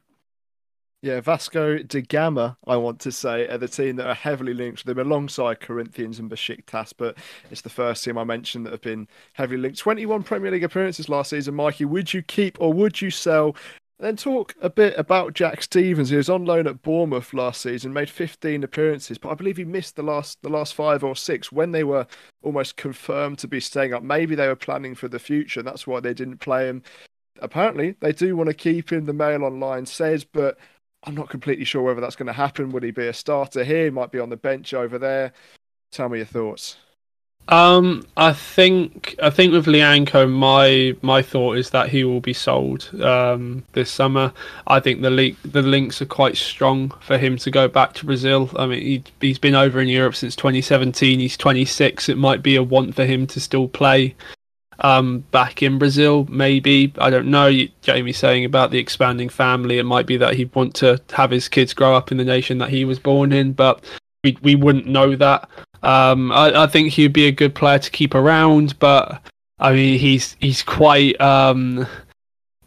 [1.05, 4.87] Yeah, Vasco da Gama, I want to say, are the team that are heavily linked
[4.87, 7.19] with them alongside Corinthians and Besiktas, but
[7.51, 9.79] it's the first team I mentioned that have been heavily linked.
[9.79, 11.85] 21 Premier League appearances last season, Mikey.
[11.85, 13.55] Would you keep or would you sell?
[13.99, 16.11] Then talk a bit about Jack Stephens.
[16.11, 19.65] He was on loan at Bournemouth last season, made 15 appearances, but I believe he
[19.65, 22.07] missed the last the last five or six when they were
[22.43, 24.03] almost confirmed to be staying up.
[24.03, 26.83] Maybe they were planning for the future, and that's why they didn't play him.
[27.41, 29.07] Apparently, they do want to keep him.
[29.07, 30.59] The Mail Online says, but
[31.05, 32.71] I'm not completely sure whether that's going to happen.
[32.71, 33.85] Would he be a starter here?
[33.85, 35.33] He might be on the bench over there.
[35.93, 36.77] Tell me your thoughts.
[37.49, 42.33] Um, I think I think with Lyanco, my my thought is that he will be
[42.33, 44.33] sold um, this summer.
[44.67, 48.07] I think the link the links are quite strong for him to go back to
[48.07, 48.51] Brazil.
[48.57, 51.21] I mean, he he's been over in Europe since 2017.
[51.21, 52.09] He's 26.
[52.09, 54.15] It might be a want for him to still play
[54.79, 56.27] um, back in Brazil.
[56.31, 57.53] Maybe I don't know.
[57.83, 59.79] Jamie saying about the expanding family.
[59.79, 62.57] It might be that he'd want to have his kids grow up in the nation
[62.59, 63.85] that he was born in, but
[64.23, 65.47] we we wouldn't know that.
[65.85, 69.21] Um, I, I think he'd be a good player to keep around, but
[69.59, 71.87] I mean he's he's quite um,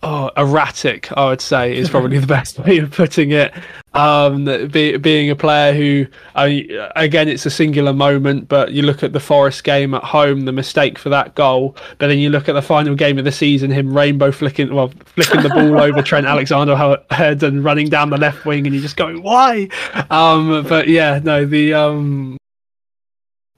[0.03, 3.53] oh, erratic, I would say, is probably the best way of putting it.
[3.93, 9.01] Um, be, being a player who, I again, it's a singular moment, but you look
[9.01, 12.47] at the Forest game at home, the mistake for that goal, but then you look
[12.47, 16.01] at the final game of the season, him rainbow flicking, well, flicking the ball over
[16.03, 19.67] Trent Alexander head and running down the left wing, and you're just going, why?
[20.10, 22.38] Um, but yeah, no, the um,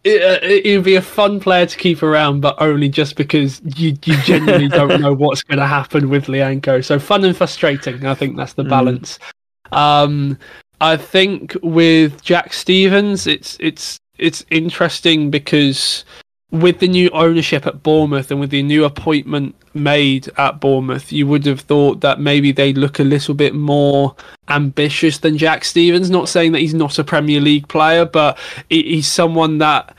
[0.03, 3.97] it, uh, would be a fun player to keep around, but only just because you,
[4.05, 6.83] you genuinely don't know what's going to happen with Lyanco.
[6.83, 8.05] So fun and frustrating.
[8.05, 8.69] I think that's the hmm.
[8.69, 9.19] balance.
[9.71, 9.77] Mm.
[9.77, 10.39] Um,
[10.81, 16.05] I think with Jack Stephens, it's it's it's interesting because
[16.51, 21.27] with the new ownership at Bournemouth and with the new appointment made at Bournemouth, you
[21.27, 24.15] would have thought that maybe they'd look a little bit more
[24.47, 26.09] ambitious than Jack Stephens.
[26.09, 28.37] Not saying that he's not a Premier League player, but
[28.69, 29.95] he's someone that.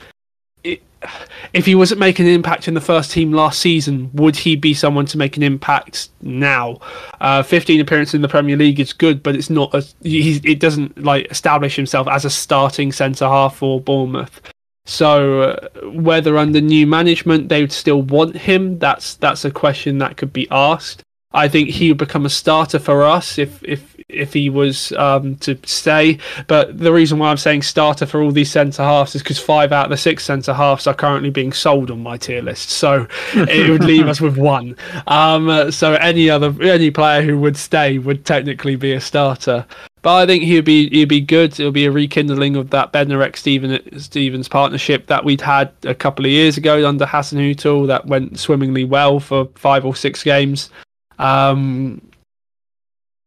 [1.53, 4.73] if he wasn't making an impact in the first team last season, would he be
[4.73, 6.79] someone to make an impact now?
[7.21, 9.73] Uh, 15 appearances in the Premier League is good, but it's not.
[9.73, 14.41] A, it doesn't like establish himself as a starting centre half for Bournemouth.
[14.85, 19.99] So uh, whether under new management they would still want him, that's that's a question
[19.99, 21.03] that could be asked.
[21.33, 25.37] I think he would become a starter for us if if if he was um,
[25.37, 26.17] to stay.
[26.47, 29.71] But the reason why I'm saying starter for all these centre halves is because five
[29.71, 32.69] out of the six centre halves are currently being sold on my tier list.
[32.69, 34.75] So it would leave us with one.
[35.07, 39.65] Um, so any other any player who would stay would technically be a starter.
[40.01, 41.59] But I think he'd be he'd be good.
[41.59, 46.25] It'll be a rekindling of that Bednarek Steven Stephens partnership that we'd had a couple
[46.25, 50.69] of years ago under Hasenhüttl that went swimmingly well for five or six games.
[51.19, 52.01] Um,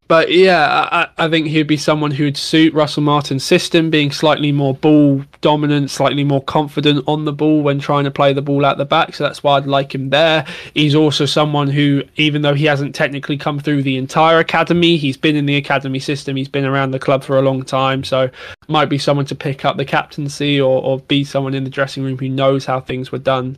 [0.07, 4.53] but yeah, I, I, think he'd be someone who'd suit Russell Martin's system, being slightly
[4.53, 8.67] more ball dominant, slightly more confident on the ball when trying to play the ball
[8.67, 9.15] out the back.
[9.15, 10.45] So that's why I'd like him there.
[10.75, 15.17] He's also someone who, even though he hasn't technically come through the entire academy, he's
[15.17, 16.37] been in the academy system.
[16.37, 18.05] He's been around the club for a long time.
[18.05, 18.29] So
[18.69, 22.05] might be someone to pick up the captaincy or, or be someone in the dressing
[22.05, 23.57] room who knows how things were done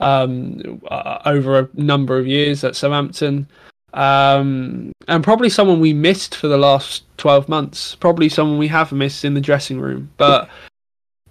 [0.00, 3.46] um, uh, over a number of years at Southampton
[3.94, 7.94] um, and probably someone we missed for the last 12 months.
[7.94, 10.10] Probably someone we have missed in the dressing room.
[10.16, 10.50] But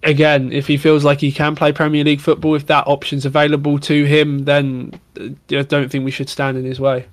[0.02, 3.78] again, if he feels like he can play Premier League football, if that option's available
[3.80, 7.06] to him, then uh, I don't think we should stand in his way.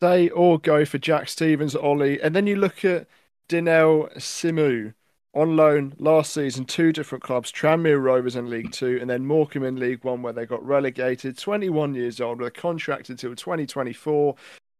[0.00, 3.08] They all go for Jack Stephens, Ollie, and then you look at
[3.48, 4.94] Dynel Simeu
[5.36, 9.64] on loan last season, two different clubs, Tranmere Rovers in League Two, and then Morecambe
[9.64, 11.36] in League One, where they got relegated.
[11.36, 14.34] 21 years old with a contract until 2024.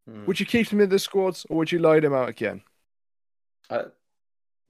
[0.08, 0.26] Mm.
[0.26, 2.62] Would you keep him in the squads, or would you load him out again?
[3.68, 3.84] Uh,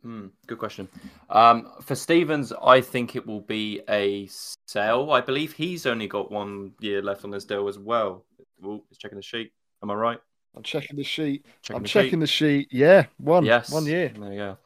[0.05, 0.89] mm, good question.
[1.31, 4.29] Um, for Stephens, I think it will be a
[4.67, 5.13] sell.
[5.13, 8.25] I believe he's only got one year left on his deal as well.
[8.65, 9.53] Ooh, he's checking the sheet.
[9.83, 10.19] Am I right?
[10.57, 11.47] I'm checking the sheet.
[11.63, 12.21] Checking I'm the checking sheet.
[12.21, 12.69] the sheet.
[12.73, 13.45] Yeah, one.
[13.45, 13.71] Yes.
[13.71, 14.09] One year.
[14.09, 14.59] There you go.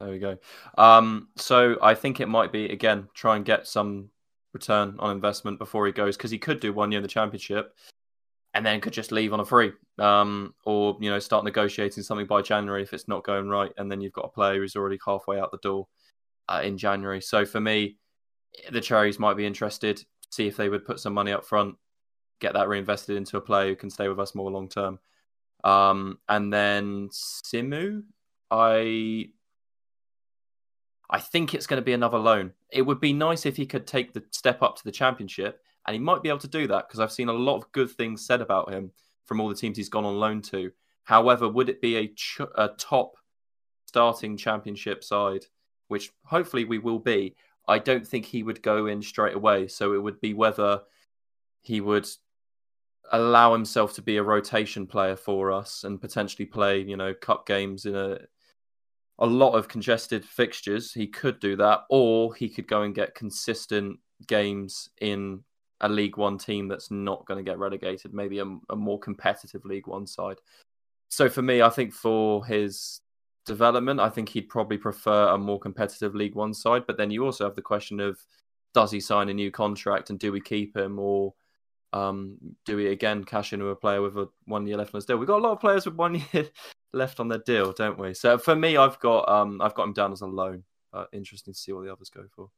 [0.00, 0.38] There we go.
[0.78, 4.10] Um, so I think it might be again try and get some
[4.52, 7.76] return on investment before he goes because he could do one year in the championship
[8.54, 12.26] and then could just leave on a free um, or you know start negotiating something
[12.26, 14.98] by January if it's not going right and then you've got a player who's already
[15.04, 15.86] halfway out the door
[16.48, 17.20] uh, in January.
[17.20, 17.96] So for me,
[18.70, 21.76] the Cherries might be interested, see if they would put some money up front,
[22.40, 24.98] get that reinvested into a player who can stay with us more long term.
[25.62, 28.02] Um, and then Simeu,
[28.50, 29.28] I
[31.10, 32.52] I think it's going to be another loan.
[32.70, 35.94] It would be nice if he could take the step up to the championship, and
[35.94, 38.24] he might be able to do that because I've seen a lot of good things
[38.24, 38.92] said about him
[39.26, 40.70] from all the teams he's gone on loan to.
[41.02, 43.16] However, would it be a, ch- a top
[43.86, 45.46] starting championship side,
[45.88, 47.34] which hopefully we will be?
[47.66, 49.68] I don't think he would go in straight away.
[49.68, 50.82] So it would be whether
[51.62, 52.08] he would
[53.12, 57.46] allow himself to be a rotation player for us and potentially play, you know, cup
[57.46, 58.18] games in a
[59.20, 63.14] a lot of congested fixtures, he could do that, or he could go and get
[63.14, 65.42] consistent games in
[65.82, 69.64] a League One team that's not going to get relegated, maybe a, a, more competitive
[69.64, 70.38] League One side.
[71.08, 73.00] So for me, I think for his
[73.44, 76.84] development, I think he'd probably prefer a more competitive League One side.
[76.86, 78.18] But then you also have the question of
[78.72, 81.34] does he sign a new contract and do we keep him or
[81.92, 85.06] um, do we again cash into a player with a one year left on his
[85.06, 85.16] deal?
[85.16, 86.48] We've got a lot of players with one year
[86.92, 88.14] left on their deal, don't we?
[88.14, 90.64] So for me, I've got um, I've got him down as a loan.
[90.92, 92.50] Uh, interesting to see what the others go for.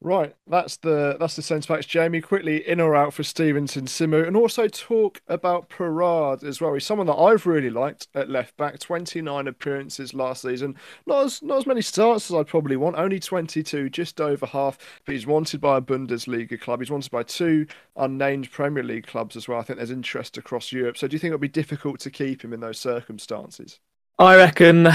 [0.00, 1.86] Right, that's the that's the centre backs.
[1.86, 6.74] Jamie, quickly in or out for Stevenson, Simeu, and also talk about Perraud as well.
[6.74, 8.78] He's someone that I've really liked at left back.
[8.78, 12.96] Twenty nine appearances last season, not as not as many starts as I'd probably want.
[12.96, 14.76] Only twenty two, just over half.
[15.06, 16.80] But he's wanted by a Bundesliga club.
[16.80, 17.66] He's wanted by two
[17.96, 19.58] unnamed Premier League clubs as well.
[19.58, 20.98] I think there's interest across Europe.
[20.98, 23.80] So do you think it'll be difficult to keep him in those circumstances?
[24.18, 24.88] I reckon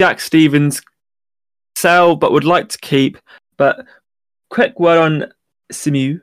[0.00, 0.82] Jack Stephens
[1.76, 3.16] sell, but would like to keep.
[3.56, 3.86] But
[4.50, 5.32] quick word on
[5.72, 6.20] Simeu,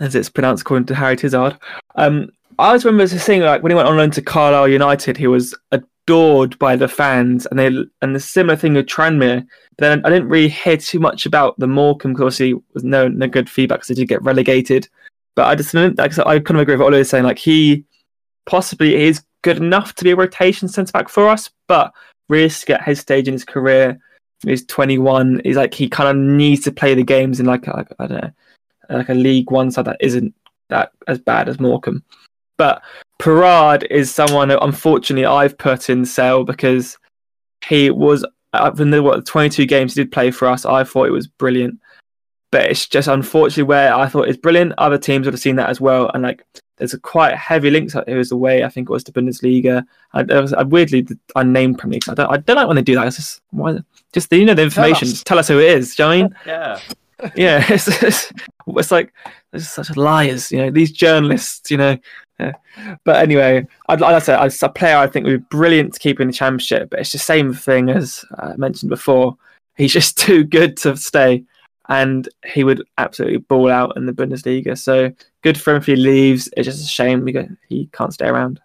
[0.00, 1.56] as it's pronounced according to Harry Tizard.
[1.94, 5.26] Um, I always remember seeing like when he went on loan to Carlisle United, he
[5.26, 7.66] was adored by the fans, and they
[8.02, 9.46] and the similar thing with Tranmere.
[9.76, 13.08] But then I didn't really hear too much about the Morecambe because he was no
[13.08, 14.88] no good feedback because they did get relegated.
[15.34, 17.24] But I just like, I kind of agree with what Oliver was saying.
[17.24, 17.84] Like he
[18.46, 21.92] possibly is good enough to be a rotation centre back for us, but
[22.28, 23.98] risk at his stage in his career
[24.42, 25.40] He's 21.
[25.44, 28.30] He's like he kind of needs to play the games in like I, don't know
[28.88, 30.34] like a League One side that isn't
[30.68, 32.02] that as bad as Morecambe.
[32.56, 32.82] But
[33.18, 36.98] Perraud is someone that unfortunately I've put in sale because
[37.66, 38.24] he was
[38.78, 40.64] in the what 22 games he did play for us.
[40.64, 41.78] I thought it was brilliant,
[42.50, 44.72] but it's just unfortunately where I thought it's brilliant.
[44.78, 46.44] Other teams would have seen that as well, and like
[46.78, 47.94] there's a quite heavy links.
[48.06, 49.84] It was the way I think it was to Bundesliga.
[50.14, 52.08] I, I, I weirdly I named Premier League.
[52.08, 53.06] I don't, I don't like when they do that.
[53.06, 53.78] It's just why,
[54.12, 55.08] just the, you know the information.
[55.08, 55.94] Tell us, tell us who it is.
[55.94, 56.36] Do you know I mean?
[56.46, 56.80] Yeah.
[57.34, 58.32] yeah, it's, it's,
[58.66, 59.12] it's like
[59.50, 60.70] there's such liars, you know.
[60.70, 61.96] These journalists, you know.
[62.38, 62.52] Yeah.
[63.04, 66.00] But anyway, I'd like I said, as a player, I think would be brilliant to
[66.00, 66.90] keep in the championship.
[66.90, 69.36] But it's the same thing as I mentioned before.
[69.76, 71.44] He's just too good to stay,
[71.88, 74.76] and he would absolutely ball out in the Bundesliga.
[74.76, 76.50] So good for him if he leaves.
[76.56, 78.60] It's just a shame because he can't stay around.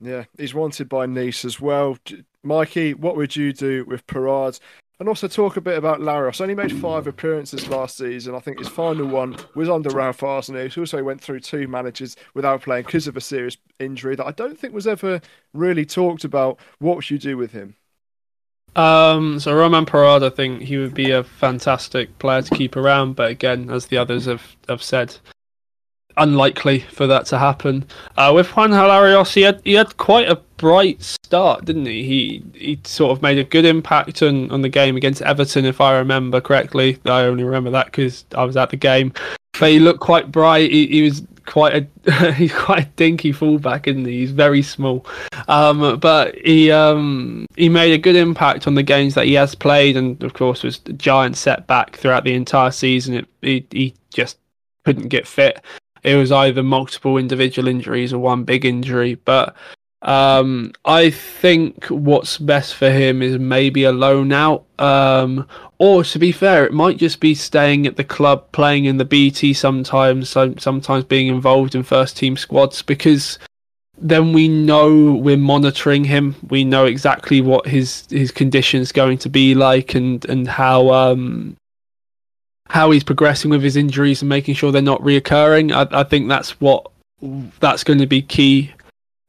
[0.00, 1.98] Yeah, he's wanted by Nice as well.
[2.42, 4.58] Mikey, what would you do with Perraud?
[5.00, 6.40] And also talk a bit about Larios.
[6.40, 8.34] Only made five appearances last season.
[8.34, 10.72] I think his final one was under Ralph Hasenhüttl.
[10.72, 14.32] He also went through two managers without playing because of a serious injury that I
[14.32, 15.20] don't think was ever
[15.54, 16.58] really talked about.
[16.80, 17.76] What would you do with him?
[18.74, 23.14] Um, so Romain Perraud, I think he would be a fantastic player to keep around.
[23.14, 25.16] But again, as the others have, have said,
[26.18, 27.86] unlikely for that to happen.
[28.16, 32.02] Uh, with Juan Larios, he had he had quite a bright start, didn't he?
[32.04, 35.80] He he sort of made a good impact on, on the game against Everton, if
[35.80, 36.98] I remember correctly.
[37.04, 39.12] I only remember that because I was at the game.
[39.58, 40.70] But he looked quite bright.
[40.70, 44.20] He, he was quite a he's quite a dinky fullback, isn't he?
[44.20, 45.06] He's very small,
[45.48, 49.54] um, but he um, he made a good impact on the games that he has
[49.54, 53.14] played, and of course was a giant setback throughout the entire season.
[53.14, 54.38] It, he, he just
[54.84, 55.62] couldn't get fit
[56.02, 59.14] it was either multiple individual injuries or one big injury.
[59.14, 59.56] But
[60.02, 64.64] um, I think what's best for him is maybe a loan out.
[64.78, 65.46] Um,
[65.78, 69.04] or to be fair, it might just be staying at the club, playing in the
[69.04, 73.38] BT sometimes, so sometimes being involved in first team squads because
[74.00, 76.36] then we know we're monitoring him.
[76.48, 80.90] We know exactly what his his condition is going to be like and and how
[80.90, 81.56] um
[82.68, 85.72] how he's progressing with his injuries and making sure they're not reoccurring.
[85.72, 86.90] I, I think that's what
[87.60, 88.72] that's going to be key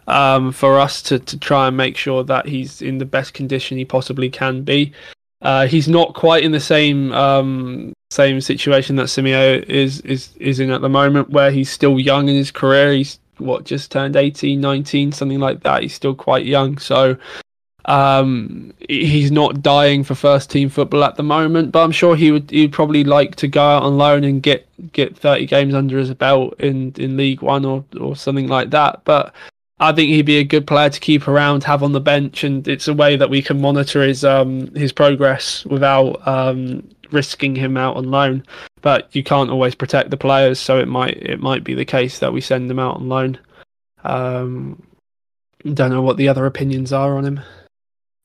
[0.08, 3.78] um, for us to, to try and make sure that he's in the best condition
[3.78, 4.94] he possibly can be.
[5.42, 10.60] Uh, he's not quite in the same um, same situation that Simeu is is is
[10.60, 12.92] in at the moment, where he's still young in his career.
[12.92, 15.82] He's what just turned 18, 19, something like that.
[15.82, 17.16] He's still quite young, so
[17.86, 22.32] um, he's not dying for first team football at the moment, but I'm sure he
[22.32, 25.98] would he'd probably like to go out on loan and get get 30 games under
[25.98, 29.04] his belt in in League One or or something like that.
[29.06, 29.34] But
[29.80, 32.68] I think he'd be a good player to keep around, have on the bench, and
[32.68, 37.78] it's a way that we can monitor his um his progress without um risking him
[37.78, 38.44] out on loan.
[38.82, 42.20] But you can't always protect the players, so it might it might be the case
[42.20, 43.40] that we send him out on loan.
[44.04, 44.84] Um,
[45.74, 47.40] don't know what the other opinions are on him.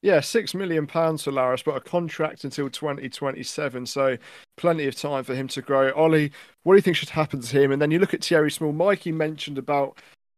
[0.05, 4.19] Yeah, six million pounds for Larios, but a contract until 2027, so
[4.59, 5.95] plenty of time for him to grow.
[5.95, 6.31] Ollie,
[6.63, 7.73] what do you think should happen to him?
[7.73, 8.73] And then you look at Thierry Small.
[8.73, 9.97] Mikey mentioned about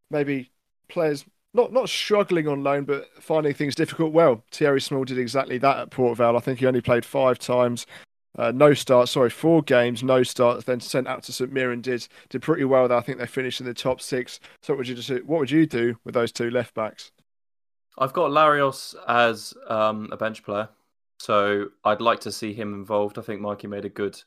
[0.08, 0.52] maybe
[0.88, 4.12] players not not struggling on loan, but finding things difficult.
[4.12, 6.36] Well, Thierry Small did exactly that at Port Vale.
[6.36, 7.86] I think he only played five times,
[8.38, 9.08] uh, no start.
[9.08, 10.64] Sorry, four games, no starts.
[10.64, 12.98] Then sent out to St Mirren, did did pretty well there.
[12.98, 14.38] I think they finished in the top six.
[14.62, 17.10] So what would you just what would you do with those two left backs?
[17.98, 20.68] I've got Larios as um, a bench player,
[21.18, 23.18] so I'd like to see him involved.
[23.18, 24.20] I think Mikey made a good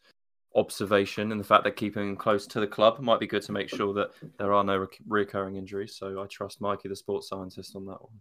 [0.56, 3.52] observation in the fact that keeping him close to the club might be good to
[3.52, 5.96] make sure that there are no re- recurring injuries.
[5.96, 8.20] So I trust Mikey, the sports scientist, on that one.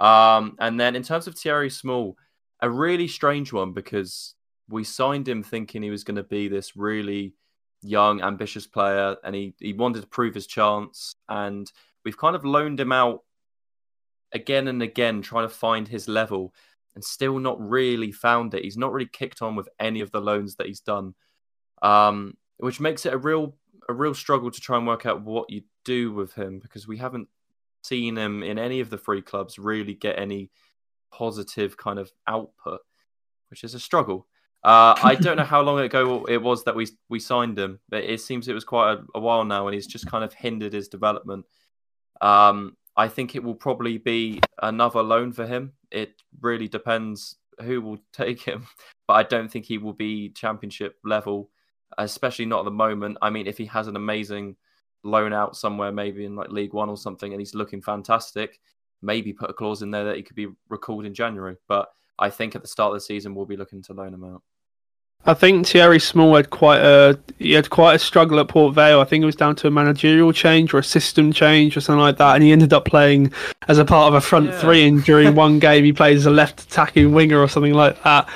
[0.00, 2.16] Um, and then in terms of Thierry Small,
[2.60, 4.34] a really strange one because
[4.68, 7.34] we signed him thinking he was going to be this really
[7.82, 11.14] young, ambitious player, and he he wanted to prove his chance.
[11.28, 11.70] And
[12.04, 13.22] we've kind of loaned him out
[14.32, 16.54] again and again trying to find his level
[16.94, 18.64] and still not really found it.
[18.64, 21.14] He's not really kicked on with any of the loans that he's done,
[21.82, 23.54] um, which makes it a real
[23.88, 26.96] a real struggle to try and work out what you do with him because we
[26.96, 27.28] haven't
[27.82, 30.50] seen him in any of the free clubs really get any
[31.10, 32.80] positive kind of output,
[33.48, 34.26] which is a struggle.
[34.62, 38.04] Uh, I don't know how long ago it was that we we signed him, but
[38.04, 40.72] it seems it was quite a, a while now, and he's just kind of hindered
[40.72, 41.46] his development.
[42.20, 45.72] Um, I think it will probably be another loan for him.
[45.90, 48.66] It really depends who will take him,
[49.06, 51.50] but I don't think he will be championship level,
[51.98, 53.18] especially not at the moment.
[53.22, 54.56] I mean, if he has an amazing
[55.02, 58.60] loan out somewhere, maybe in like League One or something, and he's looking fantastic,
[59.02, 61.56] maybe put a clause in there that he could be recalled in January.
[61.68, 64.24] But I think at the start of the season, we'll be looking to loan him
[64.24, 64.42] out.
[65.26, 69.00] I think Thierry Small had quite a he had quite a struggle at Port Vale.
[69.00, 72.00] I think it was down to a managerial change or a system change or something
[72.00, 73.32] like that, and he ended up playing
[73.68, 74.58] as a part of a front Yeah.
[74.60, 74.86] three.
[74.88, 78.28] And during one game, he played as a left attacking winger or something like that.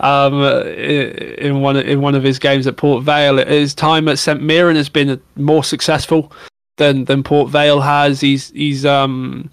[0.00, 4.42] Um, in one in one of his games at Port Vale, his time at St
[4.42, 6.32] Mirren has been more successful
[6.76, 8.20] than than Port Vale has.
[8.20, 9.48] He's he's um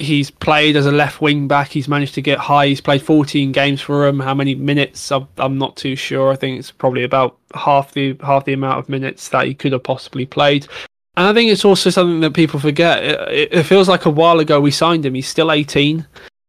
[0.00, 1.68] he's played as a left wing back.
[1.68, 2.66] He's managed to get high.
[2.66, 4.20] He's played 14 games for him.
[4.20, 5.12] How many minutes?
[5.12, 6.30] I'm, I'm not too sure.
[6.30, 9.72] I think it's probably about half the half the amount of minutes that he could
[9.72, 10.66] have possibly played.
[11.16, 13.02] And I think it's also something that people forget.
[13.30, 15.14] It, it, feels like a while ago we signed him.
[15.14, 16.06] He's still 18,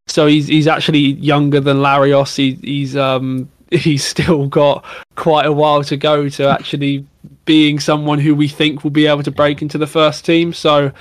[0.08, 2.36] so he's he's actually younger than Larios.
[2.36, 4.86] He, he's um he's still got
[5.16, 7.06] quite a while to go to actually
[7.46, 10.54] being someone who we think will be able to break into the first team.
[10.54, 10.92] So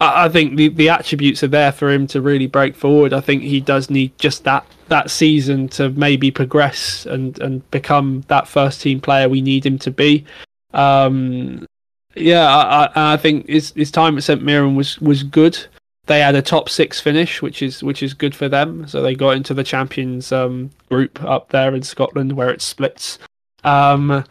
[0.00, 3.12] I think the, the attributes are there for him to really break forward.
[3.12, 8.24] I think he does need just that that season to maybe progress and, and become
[8.28, 10.24] that first team player we need him to be.
[10.72, 11.66] Um,
[12.14, 15.58] yeah, I, I, I think his, his time at St Mirren was, was good.
[16.06, 18.88] They had a top six finish, which is which is good for them.
[18.88, 23.18] So they got into the champions um, group up there in Scotland, where it splits.
[23.62, 24.24] Um,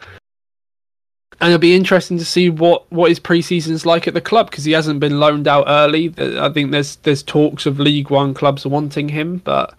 [1.40, 4.64] and it'll be interesting to see what what his pre-season's like at the club because
[4.64, 6.12] he hasn't been loaned out early.
[6.18, 9.74] I think there's there's talks of League One clubs wanting him, but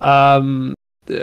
[0.00, 0.74] um,
[1.08, 1.14] uh,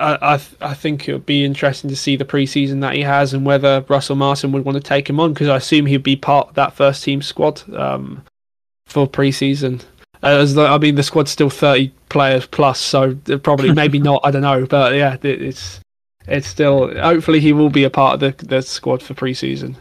[0.00, 3.32] I I, th- I think it'll be interesting to see the pre-season that he has
[3.34, 6.16] and whether Russell Martin would want to take him on because I assume he'd be
[6.16, 8.22] part of that first team squad um,
[8.86, 9.80] for pre-season.
[10.24, 14.20] Uh, As the, I mean, the squad's still thirty players plus, so probably maybe not.
[14.24, 15.80] I don't know, but yeah, it- it's
[16.26, 16.94] it's still.
[17.00, 19.76] Hopefully, he will be a part of the the squad for pre-season.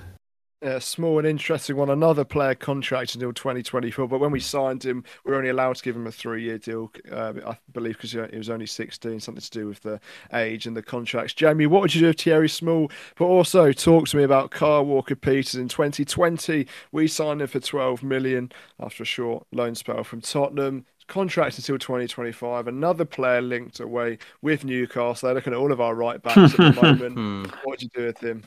[0.63, 1.89] Yeah, small and interesting one.
[1.89, 5.83] Another player contract until 2024, but when we signed him, we were only allowed to
[5.83, 9.49] give him a three-year deal, uh, I believe, because he was only 16, something to
[9.49, 9.99] do with the
[10.33, 11.33] age and the contracts.
[11.33, 12.91] Jamie, what would you do with Thierry Small?
[13.15, 16.67] But also talk to me about Kyle Walker Peters in 2020.
[16.91, 20.85] We signed him for 12 million after a short loan spell from Tottenham.
[21.11, 22.67] Contract until 2025.
[22.67, 25.27] Another player linked away with Newcastle.
[25.27, 27.15] They're looking at all of our right backs at the moment.
[27.15, 27.43] Hmm.
[27.63, 28.43] What would you do with him?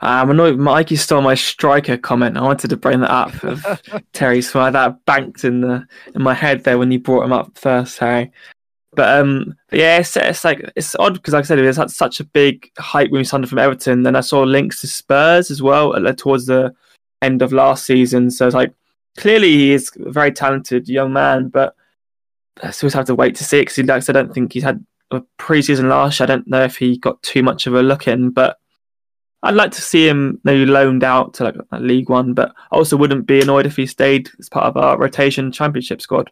[0.00, 0.56] I'm annoyed.
[0.56, 2.36] Mikey stole my striker comment.
[2.36, 3.64] I wanted to bring that up of
[4.12, 4.74] Terry Smith.
[4.74, 8.30] That banked in the in my head there when you brought him up first, Harry.
[8.92, 11.76] But um, but yeah, it's, it's like it's odd because like I said, it was
[11.76, 14.04] had such a big hype when we signed from Everton.
[14.04, 16.72] Then I saw links to Spurs as well towards the
[17.20, 18.30] end of last season.
[18.30, 18.72] So it's like
[19.16, 21.74] clearly he is a very talented young man, but
[22.62, 25.22] I still have to wait to see because like I don't think he's had a
[25.38, 26.24] preseason last year.
[26.24, 28.58] I don't know if he got too much of a look in, but
[29.42, 32.96] I'd like to see him maybe loaned out to like League One, but I also
[32.96, 36.30] wouldn't be annoyed if he stayed as part of our rotation championship squad.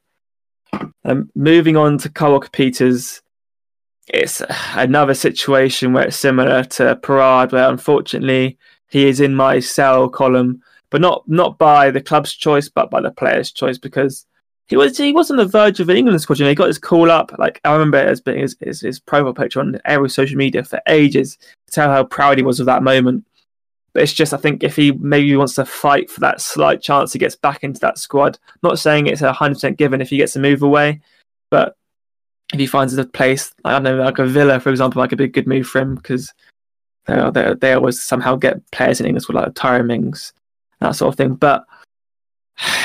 [1.05, 3.23] Um, moving on to Kyle Peters,
[4.09, 4.43] it's
[4.75, 8.59] another situation where it's similar to Perraud, where unfortunately
[8.89, 10.63] he is in my sell column,
[10.95, 14.27] but not not by the club's choice, but by the player's choice because
[14.69, 16.39] he was he was on the verge of an England squad.
[16.39, 17.35] You know, he got his call up.
[17.37, 20.63] Like I remember it as being his, his, his profile picture on every social media
[20.63, 23.27] for ages to tell how proud he was of that moment.
[23.93, 27.13] But it's just I think if he maybe wants to fight for that slight chance
[27.13, 28.39] he gets back into that squad.
[28.63, 31.01] Not saying it's a hundred percent given if he gets a move away,
[31.51, 31.77] but
[32.53, 35.27] if he finds a place, I don't know, like a Villa, for example, be a
[35.27, 36.33] good move for him because
[37.09, 40.33] they they always somehow get players in England with like Tyrone Mings,
[40.85, 41.35] that sort of thing.
[41.35, 41.65] But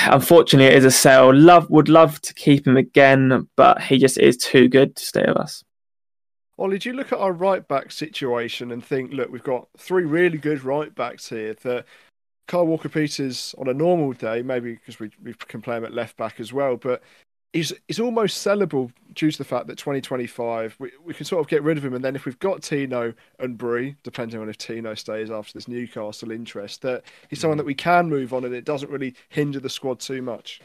[0.06, 1.34] unfortunately, it is a sale.
[1.34, 5.24] Love would love to keep him again, but he just is too good to stay
[5.28, 5.64] with us.
[6.58, 10.04] Ollie, do you look at our right back situation and think, look, we've got three
[10.04, 11.86] really good right backs here that
[12.48, 15.94] Kyle Walker Peters on a normal day, maybe because we, we can play him at
[15.94, 17.02] left back as well, but
[17.54, 21.48] he's, he's almost sellable due to the fact that 2025, we, we can sort of
[21.48, 21.94] get rid of him.
[21.94, 25.68] And then if we've got Tino and Bree, depending on if Tino stays after this
[25.68, 29.60] Newcastle interest, that he's someone that we can move on and it doesn't really hinder
[29.60, 30.62] the squad too much.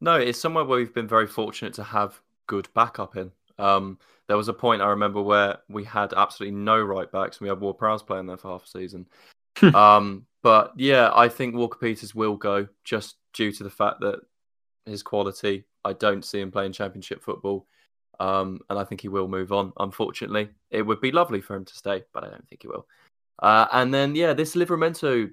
[0.00, 3.30] No, it's somewhere where we've been very fortunate to have good backup in.
[3.58, 7.44] Um, there was a point I remember where we had absolutely no right backs and
[7.44, 9.06] we had Ward Prowse playing there for half a season.
[9.74, 14.20] um, but yeah, I think Walker Peters will go just due to the fact that
[14.86, 15.64] his quality.
[15.84, 17.66] I don't see him playing championship football.
[18.18, 20.50] Um, and I think he will move on, unfortunately.
[20.70, 22.86] It would be lovely for him to stay, but I don't think he will.
[23.42, 25.30] Uh, and then, yeah, this Livramento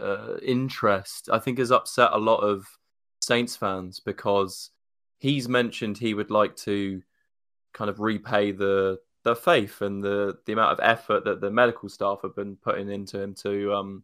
[0.00, 2.66] uh, interest, I think, has upset a lot of
[3.20, 4.70] Saints fans because
[5.18, 7.02] he's mentioned he would like to
[7.72, 11.88] kind of repay the the faith and the the amount of effort that the medical
[11.88, 14.02] staff have been putting into him to um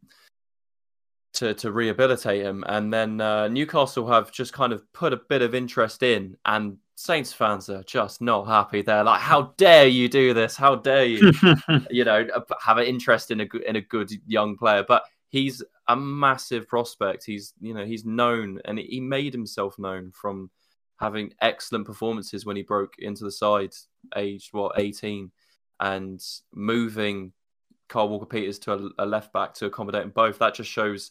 [1.35, 2.64] to to rehabilitate him.
[2.66, 6.78] And then uh, Newcastle have just kind of put a bit of interest in, and
[6.95, 8.83] Saints fans are just not happy.
[8.83, 10.57] They're like, "How dare you do this?
[10.57, 11.33] How dare you,
[11.91, 12.26] you know,
[12.61, 17.24] have an interest in a in a good young player?" But he's a massive prospect.
[17.24, 20.51] He's you know he's known and he made himself known from
[20.99, 23.74] having excellent performances when he broke into the side,
[24.14, 25.33] aged what eighteen,
[25.80, 26.22] and
[26.55, 27.33] moving
[27.93, 30.38] Kyle Walker Peters to a, a left back to accommodate them both.
[30.38, 31.11] That just shows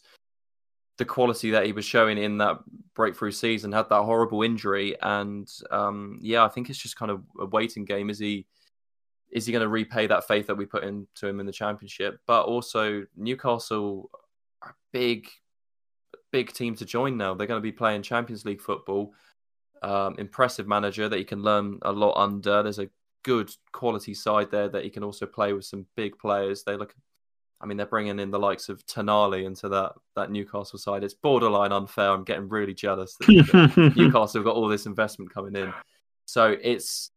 [0.98, 2.58] the quality that he was showing in that
[2.94, 3.72] breakthrough season.
[3.72, 7.84] Had that horrible injury, and um, yeah, I think it's just kind of a waiting
[7.84, 8.10] game.
[8.10, 8.46] Is he?
[9.30, 12.20] Is he going to repay that faith that we put into him in the championship?
[12.26, 14.10] But also, Newcastle
[14.62, 15.26] a big,
[16.32, 17.32] big team to join now.
[17.32, 19.14] They're going to be playing Champions League football.
[19.82, 22.62] Um, impressive manager that you can learn a lot under.
[22.62, 22.90] There's a
[23.22, 26.64] good quality side there that he can also play with some big players.
[26.64, 26.94] They look,
[27.60, 31.04] I mean, they're bringing in the likes of Tonali into that that Newcastle side.
[31.04, 32.10] It's borderline unfair.
[32.10, 35.72] I'm getting really jealous that Newcastle have got all this investment coming in.
[36.26, 37.10] So it's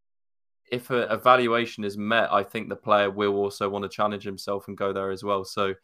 [0.72, 4.68] if a evaluation is met, I think the player will also want to challenge himself
[4.68, 5.46] and go there as well.
[5.46, 5.76] So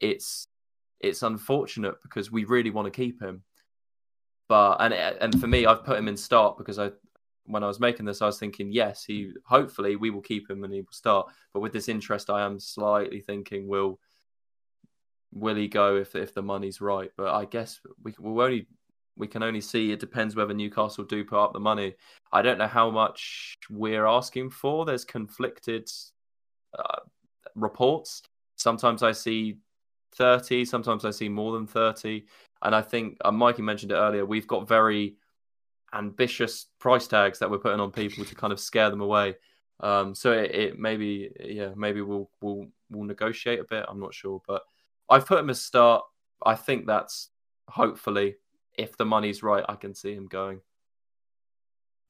[0.00, 0.48] it's
[1.00, 3.42] it's unfortunate because we really want to keep him.
[4.48, 6.90] But and and for me, I've put him in start because I
[7.46, 10.64] when I was making this, I was thinking, yes, he hopefully we will keep him
[10.64, 11.28] and he will start.
[11.52, 13.98] But with this interest, I am slightly thinking, will
[15.32, 17.10] will he go if if the money's right?
[17.16, 18.66] But I guess we will only
[19.16, 19.92] we can only see.
[19.92, 21.94] It depends whether Newcastle do put up the money.
[22.32, 24.84] I don't know how much we're asking for.
[24.84, 25.88] There's conflicted
[26.78, 27.00] uh,
[27.54, 28.22] reports.
[28.56, 29.58] Sometimes I see
[30.14, 32.26] 30, sometimes I see more than 30.
[32.62, 34.24] And I think uh, Mikey mentioned it earlier.
[34.24, 35.16] We've got very
[35.94, 39.36] ambitious price tags that we're putting on people to kind of scare them away.
[39.80, 43.84] Um, so it, it, maybe yeah maybe we'll we'll we'll negotiate a bit.
[43.88, 44.62] I'm not sure, but
[45.08, 46.04] I've put him as start.
[46.44, 47.30] I think that's
[47.68, 48.36] hopefully
[48.74, 50.60] if the money's right, I can see him going.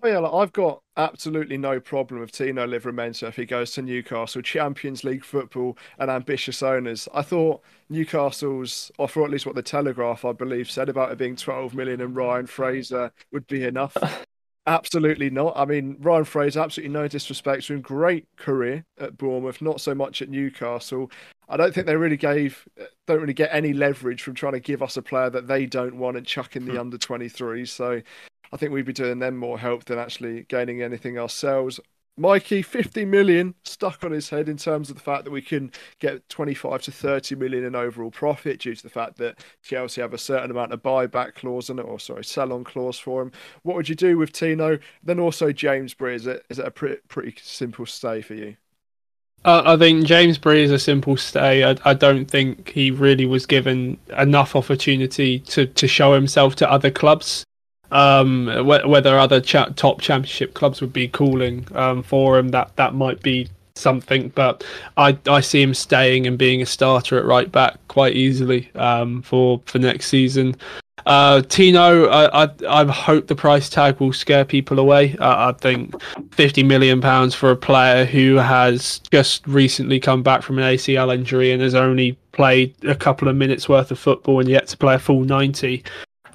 [0.03, 3.82] Oh, yeah, like, I've got absolutely no problem with Tino Livramento if he goes to
[3.82, 7.09] Newcastle, Champions League football, and ambitious owners.
[7.14, 11.34] I thought Newcastle's offer, at least what the Telegraph, I believe, said about it being
[11.34, 13.97] 12 million and Ryan Fraser would be enough.
[14.66, 15.55] absolutely not.
[15.57, 19.94] I mean, Ryan Fraser, absolutely no disrespect to him, great career at Bournemouth, not so
[19.94, 21.11] much at Newcastle.
[21.49, 22.66] I don't think they really gave,
[23.07, 25.97] don't really get any leverage from trying to give us a player that they don't
[25.97, 26.80] want and chuck in the hmm.
[26.80, 27.64] under 23.
[27.64, 28.03] So
[28.53, 31.80] I think we'd be doing them more help than actually gaining anything ourselves.
[32.18, 35.70] Mikey, 50 million stuck on his head in terms of the fact that we can
[35.99, 40.14] get 25 to 30 million in overall profit due to the fact that Chelsea have
[40.14, 43.32] a certain amount of buyback clause on it, or sorry, sell on clause for him.
[43.64, 44.78] What would you do with Tino?
[45.03, 48.57] Then also James Bree, is it, is it a pretty, pretty simple stay for you?
[49.44, 51.64] Uh, I think James Bree is a simple stay.
[51.64, 56.70] I, I, don't think he really was given enough opportunity to, to show himself to
[56.70, 57.44] other clubs.
[57.91, 62.74] Um, wh- whether other cha- top championship clubs would be calling um, for him, that
[62.76, 64.30] that might be something.
[64.30, 64.64] But
[64.97, 69.22] I I see him staying and being a starter at right back quite easily um,
[69.22, 70.57] for for next season.
[71.05, 75.16] Uh, Tino, I, I, I hope the price tag will scare people away.
[75.18, 75.95] Uh, I think
[76.32, 81.14] fifty million pounds for a player who has just recently come back from an ACL
[81.14, 84.76] injury and has only played a couple of minutes worth of football and yet to
[84.76, 85.84] play a full ninety.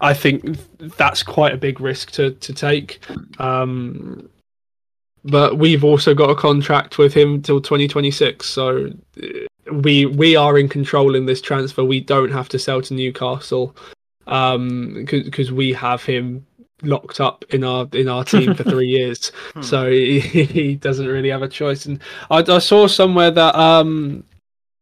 [0.01, 0.57] I think
[0.97, 2.99] that's quite a big risk to to take.
[3.39, 4.29] Um,
[5.23, 8.91] but we've also got a contract with him till 2026, so
[9.21, 9.27] uh,
[9.71, 11.83] we we are in control in this transfer.
[11.83, 13.75] We don't have to sell to Newcastle
[14.25, 16.45] because um, we have him
[16.83, 19.61] locked up in our in our team for three years, hmm.
[19.61, 21.85] so he, he, doesn't really have a choice.
[21.85, 21.99] And
[22.31, 24.23] I, I saw somewhere that um,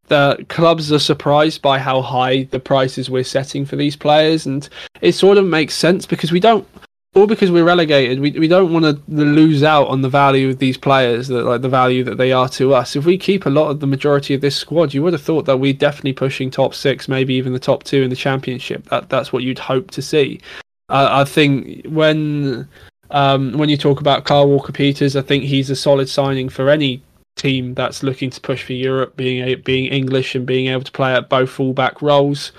[0.10, 4.68] the clubs are surprised by how high the prices we're setting for these players, and
[5.02, 6.68] it sort of makes sense because we don't,
[7.16, 10.60] or because we're relegated, we we don't want to lose out on the value of
[10.60, 12.96] these players, that like the value that they are to us.
[12.96, 15.46] If we keep a lot of the majority of this squad, you would have thought
[15.46, 18.84] that we're definitely pushing top six, maybe even the top two in the championship.
[18.90, 20.42] That that's what you'd hope to see.
[20.90, 22.68] Uh, I think when.
[23.12, 26.70] Um, when you talk about Kyle Walker Peters, I think he's a solid signing for
[26.70, 27.02] any
[27.40, 30.92] team that's looking to push for Europe, being a, being English and being able to
[30.92, 32.52] play at both fullback roles.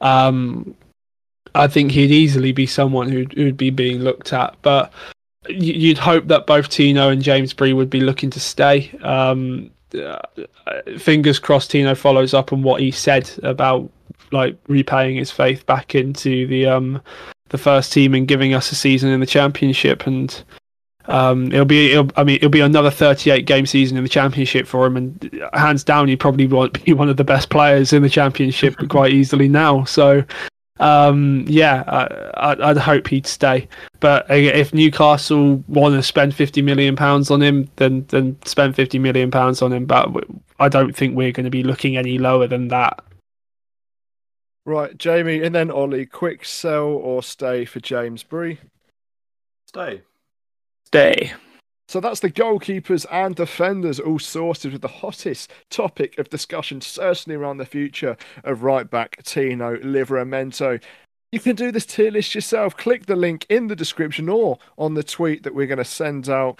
[0.00, 0.74] Um,
[1.54, 4.92] I think he'd easily be someone who'd, who'd be being looked at, but
[5.48, 8.90] you'd hope that both Tino and James Bree would be looking to stay.
[9.02, 10.18] Um, uh,
[10.98, 13.90] fingers crossed, Tino follows up on what he said about
[14.30, 17.00] like repaying his faith back into the um,
[17.48, 20.44] the first team and giving us a season in the championship and
[21.08, 24.66] Um, it'll be, it'll, I mean, it'll be another 38 game season in the championship
[24.66, 28.02] for him, and hands down, he probably won't be one of the best players in
[28.02, 29.84] the championship quite easily now.
[29.84, 30.22] So,
[30.80, 31.82] um, yeah,
[32.36, 33.68] I, would hope he'd stay.
[34.00, 38.98] But if Newcastle want to spend 50 million pounds on him, then then spend 50
[38.98, 39.86] million pounds on him.
[39.86, 40.10] But
[40.60, 43.02] I don't think we're going to be looking any lower than that.
[44.64, 46.04] Right, Jamie, and then Ollie.
[46.04, 48.58] Quick sell or stay for James Bree?
[49.66, 50.02] Stay.
[50.88, 51.34] Stay.
[51.86, 57.36] So that's the goalkeepers and defenders all sorted with the hottest topic of discussion, certainly
[57.36, 60.82] around the future of right back Tino Livramento.
[61.30, 62.74] You can do this tier list yourself.
[62.74, 66.30] Click the link in the description or on the tweet that we're going to send
[66.30, 66.58] out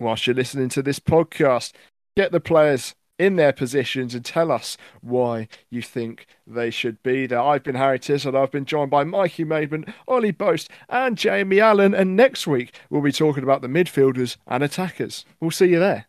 [0.00, 1.72] whilst you're listening to this podcast.
[2.16, 7.26] Get the players in their positions and tell us why you think they should be
[7.26, 7.40] there.
[7.40, 8.34] I've been Harry Tizard.
[8.34, 11.94] I've been joined by Mikey Maidment, Ollie Boast, and Jamie Allan.
[11.94, 15.26] And next week, we'll be talking about the midfielders and attackers.
[15.38, 16.06] We'll see you there.